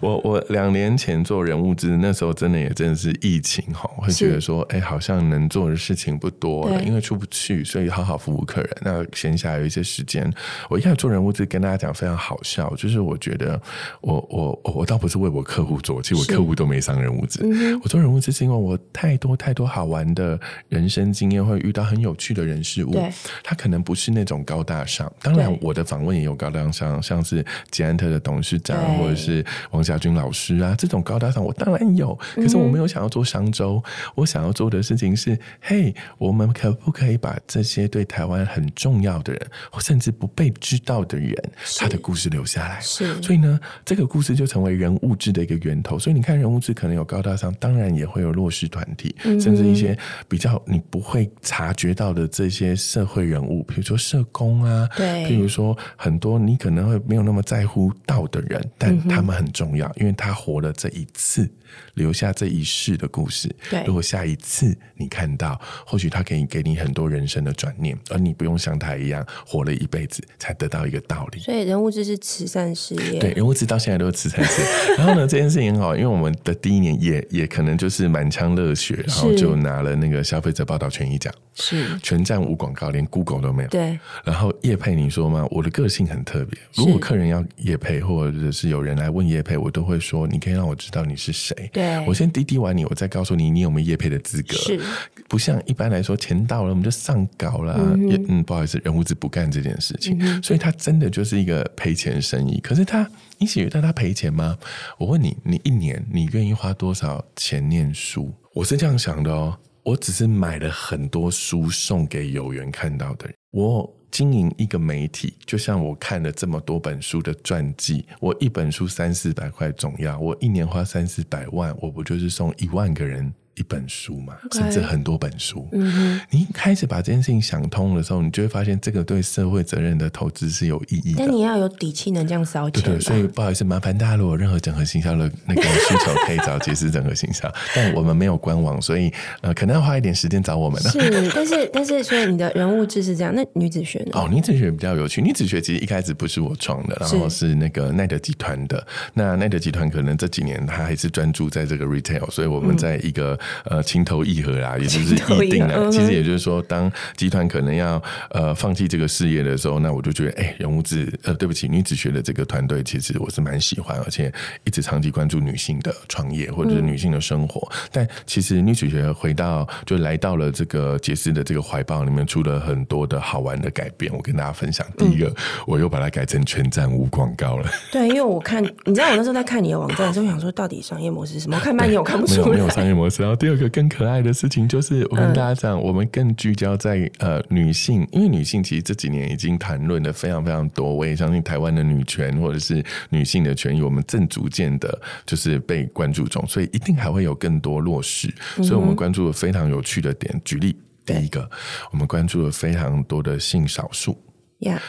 [0.01, 8.77] 我我两年前做人物志，那时候真的也真的是疫情哈，我会觉得说，哎、欸，好像能做的事情不多了，因为出不去，所以好好服务客人。
[8.81, 10.31] 那闲暇有一些时间，
[10.69, 13.59] 我一开始做人物志跟大家讲非常好笑，就是我觉得
[14.01, 17.43] 我我我倒不是为我客户做，其实我客户都没上人物志。
[17.83, 20.39] 我做人物志是因为我太多太多好玩的
[20.69, 22.95] 人生经验，会遇到很有趣的人事物。
[23.43, 32.17] 他可能不是那种高大上，当然我的访问也有高大上，像是捷安特的董事长或者是王家军老师啊，这种高大上我当然有。
[32.35, 33.83] 可是我没有想要做商周，
[34.15, 41.35] 我想要做的事情是，嘿，我们可不可以把这些对台湾很重要的人，或甚至不被知道的人，
[41.77, 42.79] 他的故事留下来。
[42.81, 45.97] 是，所以呢，这个故事就成为人物志的一个源头。
[45.97, 49.97] 所以你看，人物志可能有高大上，当然也会有弱势团体，嗯，甚至一些
[50.27, 61.49] 比较你不会察觉到的这些社会人物，比如说社工啊，对，比如说很多你可能会没有那么在乎到的人，但他们很重要，嗯，因为他活了这一次。
[61.95, 63.53] 留下这一世的故事。
[63.69, 71.39] 对，如果下一次你看到，或许他可以给你很多人生的转念，而你不用像他一样活了一辈子才得到一个道理。
[71.39, 73.19] 所以人物志是慈善事业。
[73.19, 74.95] 对，人物志到现在都是慈善事业。
[74.97, 83.69] 然后呢，这件事情很好，因为我们的第一年也也可能就是满腔热血，然后就拿了那个消费者报道权益奖，是全站无广告，连 Google 都没有。
[83.69, 83.99] 对。
[84.23, 85.45] 然后叶佩，你说吗？
[85.51, 91.69] 我的个性很特别，如果客人要叶佩，或者是有人来问叶佩，我都会说，你可以让我知道你是谁。
[91.81, 94.55] 对，我先滴滴完你，我再告诉你你有没有业配的资格。
[94.55, 94.79] 是，
[95.27, 97.75] 不像一般来说，钱到了我们就上稿了。
[97.77, 102.59] 嗯，嗯，不好意思，人物志不干这件事情，嗯，所以他真的就是一个赔钱生意。
[102.59, 104.57] 可是他，你觉得他赔钱吗？
[104.97, 108.31] 我问你，你一年你愿意花多少钱念书？
[108.53, 113.35] 我是这样想的哦，我只是买了很多书送给有缘看到的人。
[113.51, 113.91] 我。
[114.11, 125.67] 经营一个媒体，就像我看了这么多本书的传记，我一本书三四百块总要，我一年花三四百万，我不就是送一万个人一本书嘛.甚至很多本书。
[125.71, 131.19] 嗯哼，你开始把这件事情想通的时候，你就会发现这个对社会责任的投资是有意义的。
[131.19, 132.83] 但你要有底气，能这样烧钱。
[132.83, 137.51] 对对，所以不好意思，麻烦大家如果有任何整合行销的那个需求，可以找杰斯整合行销。
[137.75, 140.89] 但我们没有官网，所以呃，可能要花一点时间找我们了。
[140.89, 140.99] 是，
[141.33, 143.33] 但是但是，所以你的人物志是这样。
[143.33, 144.11] 那女子学呢？
[144.13, 145.21] 哦，女子学比较有趣。
[145.21, 148.85] 女子学其实一开始不是我创的，然后是那个奈德集团的。
[149.13, 154.21] 那奈德集团可能这几年他还是专注在这个 retail，所以我们在一个、嗯、呃情投。
[154.23, 155.89] 意合啦，也就是议定了。
[155.91, 164.31] 其实也就是说，当集团可能要呃放弃这个事业的时候，那我就觉得，哎、欸，人物志呃，对不起，女子学的这个团队，其实我是蛮喜欢，而且
[164.63, 167.67] 一直长期关注女性的创业或者是女性的生活。
[167.71, 174.13] 嗯、但其实女子学回到就来到了这个杰斯的这个怀抱里面，出了很多的好玩的改变。
[174.13, 175.35] 我跟大家分享，第一个，嗯、
[175.65, 177.67] 我又把它改成全站无广告了。
[177.91, 181.57] 对，因为我看，你知道我那时候在看你的网站的时候，想说到底商业模式是什么？
[181.57, 183.21] 我看半天我看不出来，没有没有商业模式。
[183.35, 184.11] 第二个更可爱。
[184.11, 190.93] 爱的事情就是，我跟大家讲，我们更聚焦在呃女性，因为女性其实这几年已经谈论的非常非常多。
[190.93, 198.29] 我也相信台湾的女权或者是女性的权益，我们正逐渐的就是被关注中，所以一定还会有更多落实。
[198.57, 200.75] 所以我们关注了非常有趣的点，举例
[201.05, 201.49] 第一个，
[201.93, 204.17] 我们关注了非常多的性少数。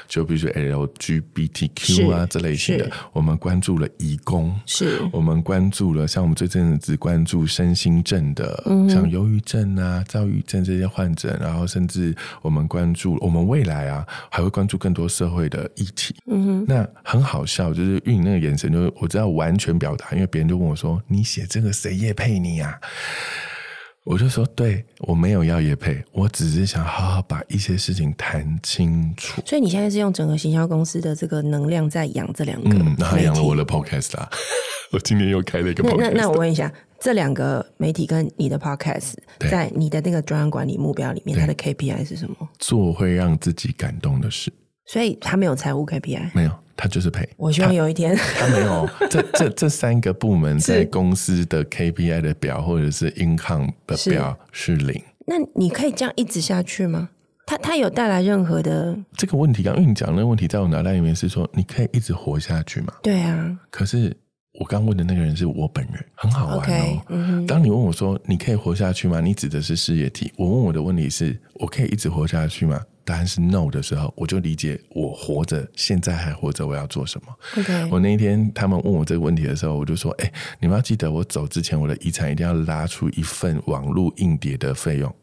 [0.06, 16.14] 就比如说 LGBTQ 啊这类型的，我们关注了移工，是我们关注了像我们最近只关注身心症的，嗯、像忧郁症啊、躁郁症这些患者，然后甚至我们关注我们未来啊还会关注更多社会的议题。
[16.26, 22.78] 嗯哼，那很好笑，就是运营那个眼神，就是我知道完全表达，因为别人就问我说：“你写这个谁也配你啊？”
[24.04, 29.40] 我就说，对，我没有要也配，我只是想好好把一些事情谈清楚。
[29.46, 34.28] 所以你现在是用整个行销公司的这个能量在养这两个，嗯，然后养了我的 podcast 啊。
[34.92, 35.96] 我今年又开了一个 podcast。
[35.96, 39.14] 那那，那我问一下，这两个媒体跟你的 podcast，
[39.50, 42.36] 在你的那个专案管理目标里面，它的 KPI 是什么？
[42.58, 44.52] 做会让自己感动的事。
[44.84, 47.28] 所以他没有财务 KPI，没有，他就是赔。
[47.36, 55.02] 我希望有一天他，他没有 这这这三个部门在公司的 KPI 的表或者是 income 的表是零。
[55.26, 57.10] 那你可以这样一直下去吗？
[57.46, 59.62] 他他有带来任何的这个问题？
[59.62, 62.94] 刚因为你讲那个问题，在我脑袋里面是说你可以一直活下去吗？
[63.02, 63.58] 对啊。
[63.70, 64.16] 可是
[64.58, 66.62] 我刚问的那个人是我本人，很好玩哦。
[66.62, 69.20] Okay, 嗯、当你问我说你可以活下去吗？
[69.20, 70.32] 你指的是事业体。
[70.36, 72.80] 我问我的问题是我可以一直活下去吗？
[73.04, 85.14] 答案是 no 的时候，我就理解我活着，现在还活着，我要做什么.我那一天他们问我这个问题的时候，我就说：哎、欸，你们要记得，我走之前，我的遗产一定要拉出一份网络硬碟的费用，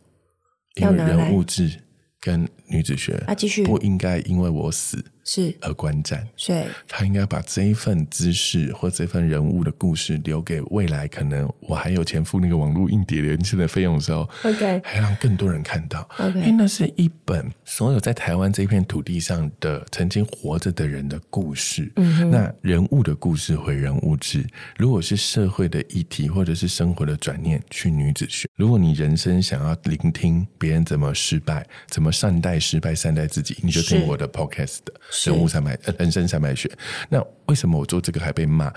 [0.76, 1.72] 因为人物志
[2.20, 5.04] 跟女子学啊，继续不应该因为我死。
[5.24, 5.55] 是。
[5.61, 6.65] 而观战，是。
[6.88, 21.91] 他应该把这一份知识或这份人物的故事留给未来，可能我还有钱付那个网络硬碟连线的费用的时候，OK，还让更多人看到，OK，因为那是一本所有在台湾这片土地上的曾经活着的人的故事。
[21.95, 24.45] 嗯，那人物的故事回人物志，
[24.78, 28.47] 如果是社会的议题或者是生活的转念，去女子学。
[28.55, 34.93] 如果你人生想要聆听别人怎么失败，怎么善待失败，善待自己，你就听我的 Podcast 的。
[35.26, 36.70] 人物三百，人生三百学。
[37.09, 38.72] 那为什么我做这个还被骂？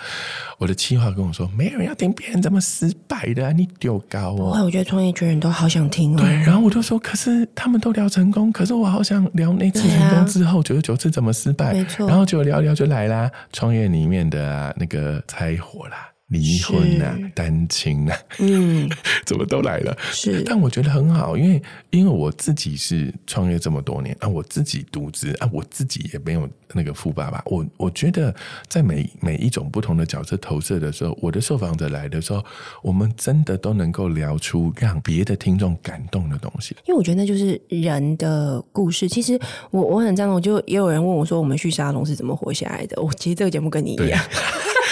[0.58, 4.62] 我的企划跟我说，没有人要听别人这么失败的啊，你丢高哦。
[4.64, 6.18] 我觉得创业圈人都好想听哦。
[6.18, 11.72] 对，然后我就说，可是他们都聊成功，可是我好想聊那次成功之后九十九次怎么失败。
[11.72, 12.06] 没错。
[12.08, 16.11] 然后就聊聊就来啦，创业里面的、啊、那个柴火啦。
[16.32, 18.90] 离婚呐、啊，单亲呐、啊，嗯，
[19.26, 19.96] 怎么都来了？
[20.00, 27.42] 是，但我觉得很好，因为因为我自己是创业这么多年啊，我自己独资啊，我自己也没有那个富爸爸。
[27.44, 28.34] 我我觉得
[28.66, 32.42] 在每每一种不同的角色投射的时候，我的受访者来的时候，
[32.82, 36.74] 我们真的都能够聊出让别的听众感动的东西。
[36.86, 39.06] 因为我觉得那就是人的故事。
[39.06, 39.38] 其实
[39.70, 43.00] 我我很赞同，就也有人问我说，我们去沙龙是怎么活下来的？
[43.02, 44.18] 我其实这个节目跟你一样。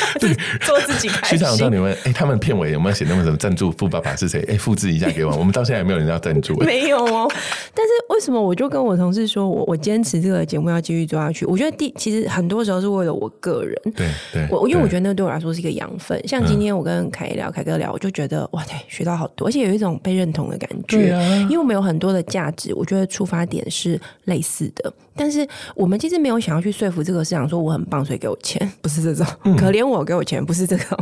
[0.20, 1.38] 对，做自己开心。
[1.38, 4.40] 学长，我知道你们，哎、欸，他们片尾有没有写那么什么赞助富爸爸是谁？
[4.48, 5.34] 哎、欸，复制一下给我。
[5.36, 6.56] 我们到现在也没有人要赞助。
[6.60, 7.30] 没有哦。
[7.74, 11.46] 但是为什么我就跟我同事说我我坚持这个节目要继续做下去？
[11.46, 13.74] 我觉得第其实很多时候是为了我个人。
[13.96, 14.46] 对对。
[14.50, 16.20] 我因为我觉得那对我来说是一个养分。
[16.28, 21.18] 像今天我跟凯聊、凯哥聊，我就觉得哇，塞，学到好多，而且有一种被认同的感觉。
[21.44, 24.92] 因为我们有很多的价值，我觉得出发点是类似的。
[25.16, 29.26] 但是我们其实没有想要去说服这个市场说我很棒，所以给我钱，不是这种。
[29.56, 30.98] 可怜我给我钱，不是这种。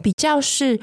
[0.00, 0.78] 比较是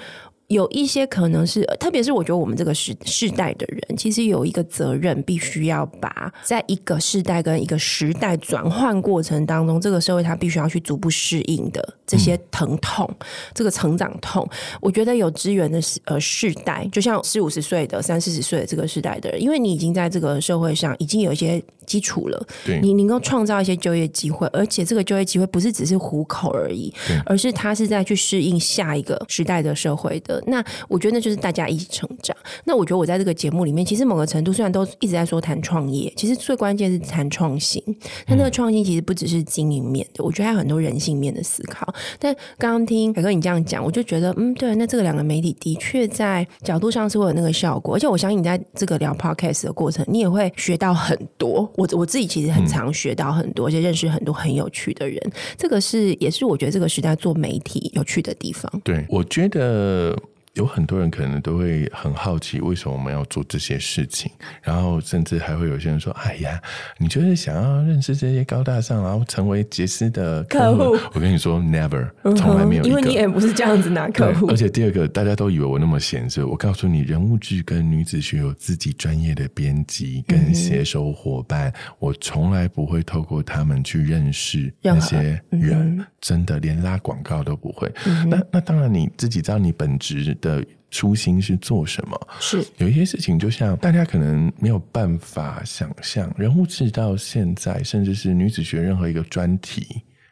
[0.47, 14.47] 有一些可能是，特别是我觉得我们这个时世代的人，其实有一个责任，必须要把在一个世代跟一个时代转换过程当中，这个社会它必须要去逐步适应的这些疼痛，嗯、这个成长痛，
[14.79, 26.93] 我觉得有资源的呃世代，就像四五十岁的、三四十岁的这个世代的人，因为你已经在这个社会上已经有一些基础了，对你能够创造一些就业机会，而且这个就业机会不是只是糊口而已，
[27.25, 30.36] 而是他是在去适应下一个时代的社会的。
[30.45, 32.35] 那我觉得那就是大家一起成长。
[32.65, 37.81] 那我觉得我在这个节目里面，其实某个程度虽然都一直在说谈创业，其实最关键是谈创新。
[38.27, 41.93] 那那个创新其实不只是经营面的，我觉得还有很多人性面的思考。
[42.19, 47.95] 但刚刚听凯哥你这样讲，我就觉得嗯，对，那这个两个媒体的确在角度上是会有那个效果。
[47.95, 51.69] 而且我相信你在这个聊 podcast 的过程，你也会学到很多。
[51.75, 55.19] 我我自己其实很常学到很多，而且认识很多很有趣的人。
[55.57, 58.71] 这个是也是我觉得这个时代做媒体有趣的地方。
[58.83, 60.15] 对，我觉得。
[60.57, 64.31] 有很多人可能都会很好奇，为什么我们要做这些事情？
[64.63, 66.59] 然后甚至还会有些人说：“哎呀，
[66.97, 72.83] 你就是想要认识这些高大上，然后成为杰斯的客户？”我跟你说，never，从来没有。
[72.83, 74.47] 因为你也不是这样子拿客户。
[74.47, 76.45] 而且第二个，大家都以为我那么闲着。
[76.47, 87.91] 我告诉你，人物剧跟女子学有自己专业的编辑跟携手伙伴，嗯、我从来不会透过他们去认识那些人，嗯、真的连拉广告都不会。
[88.07, 90.46] 嗯、那那当然，你自己知道你本职的。
[90.47, 92.27] 的初心是做什么？
[92.39, 99.85] 是有一些事情，就像大家可能没有办法想象，人物志到现在，甚至是女子学任何一个专题，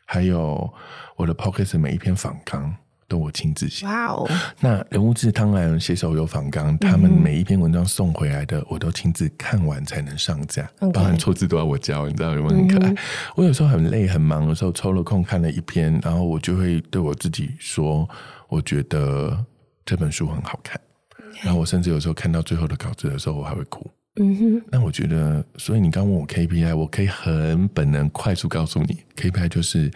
[0.06, 0.74] 还有
[1.18, 2.74] 我的 Podcast 每一篇访纲，
[3.10, 3.86] 都我亲自写。
[3.86, 4.26] 哇哦！
[4.62, 12.90] 那人物志当然写手有访纲，他们每一篇文章送回来的，我都亲自看完才能上架，包含错字都要我教，你知道有没有很可爱？
[12.92, 12.98] 嗯、
[13.36, 18.08] 我有时候很累很忙的时候，抽了空看了一篇，然后我就会对我自己说，
[18.48, 19.46] 我觉得。
[19.86, 20.80] 这本书很好看
[21.44, 23.90] 然后我甚至有时候看到最后的稿子的时候，我还会哭。
[24.18, 29.92] 嗯哼，那我觉得，所以你刚问我 KPI，我可以很本能、快速告诉你，KPI 就是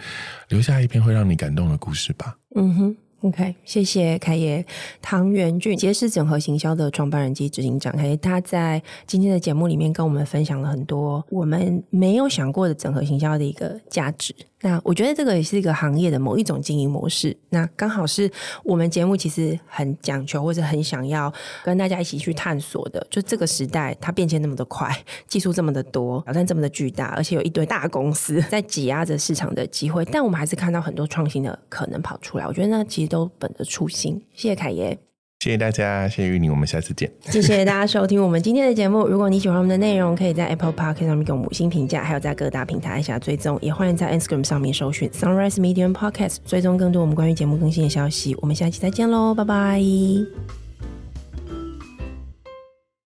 [0.50, 2.38] 留下一篇会让你感动的故事吧。
[2.56, 2.98] 嗯哼。
[3.22, 4.66] OK，谢谢凯爷，
[5.02, 7.94] 唐元俊，杰思整合行销的创办人及执行长。
[7.98, 14.34] 凯爷他在今天的节目里面跟我们分享了很多我们没有想过的整合行销的一个价值。
[14.62, 17.36] 那我觉得这个也是一个行业的某一种经营模式。
[17.50, 18.30] 那刚好是
[18.64, 23.06] 我们节目其实很讲求或者很想要跟大家一起去探索的。
[23.10, 24.94] 就这个时代，它变迁那么的快，
[25.28, 32.46] 技术这么的多，挑战这么的巨大，而且有一堆大公司在挤压着市场的机会，但我们还是看到很多创新的可能跑出来。
[32.46, 33.09] 我觉得呢，其实。
[33.10, 34.98] 都本着初心，谢谢凯爷，
[35.40, 37.12] 谢谢大家，谢谢玉宁，我们下次见。
[37.22, 39.08] 谢谢大家收听我们今天的节目。
[39.08, 48.36] 如果你喜欢我们的内容，可以在 Apple Podcast 上面给我们五星评价，还有在各大平台按下追踪，也欢迎在 Instagram 上面搜寻 Sunrise Medium Podcast，追踪更多我们关于节目更新的消息。
[48.42, 50.69] 我们下期再见喽，拜拜。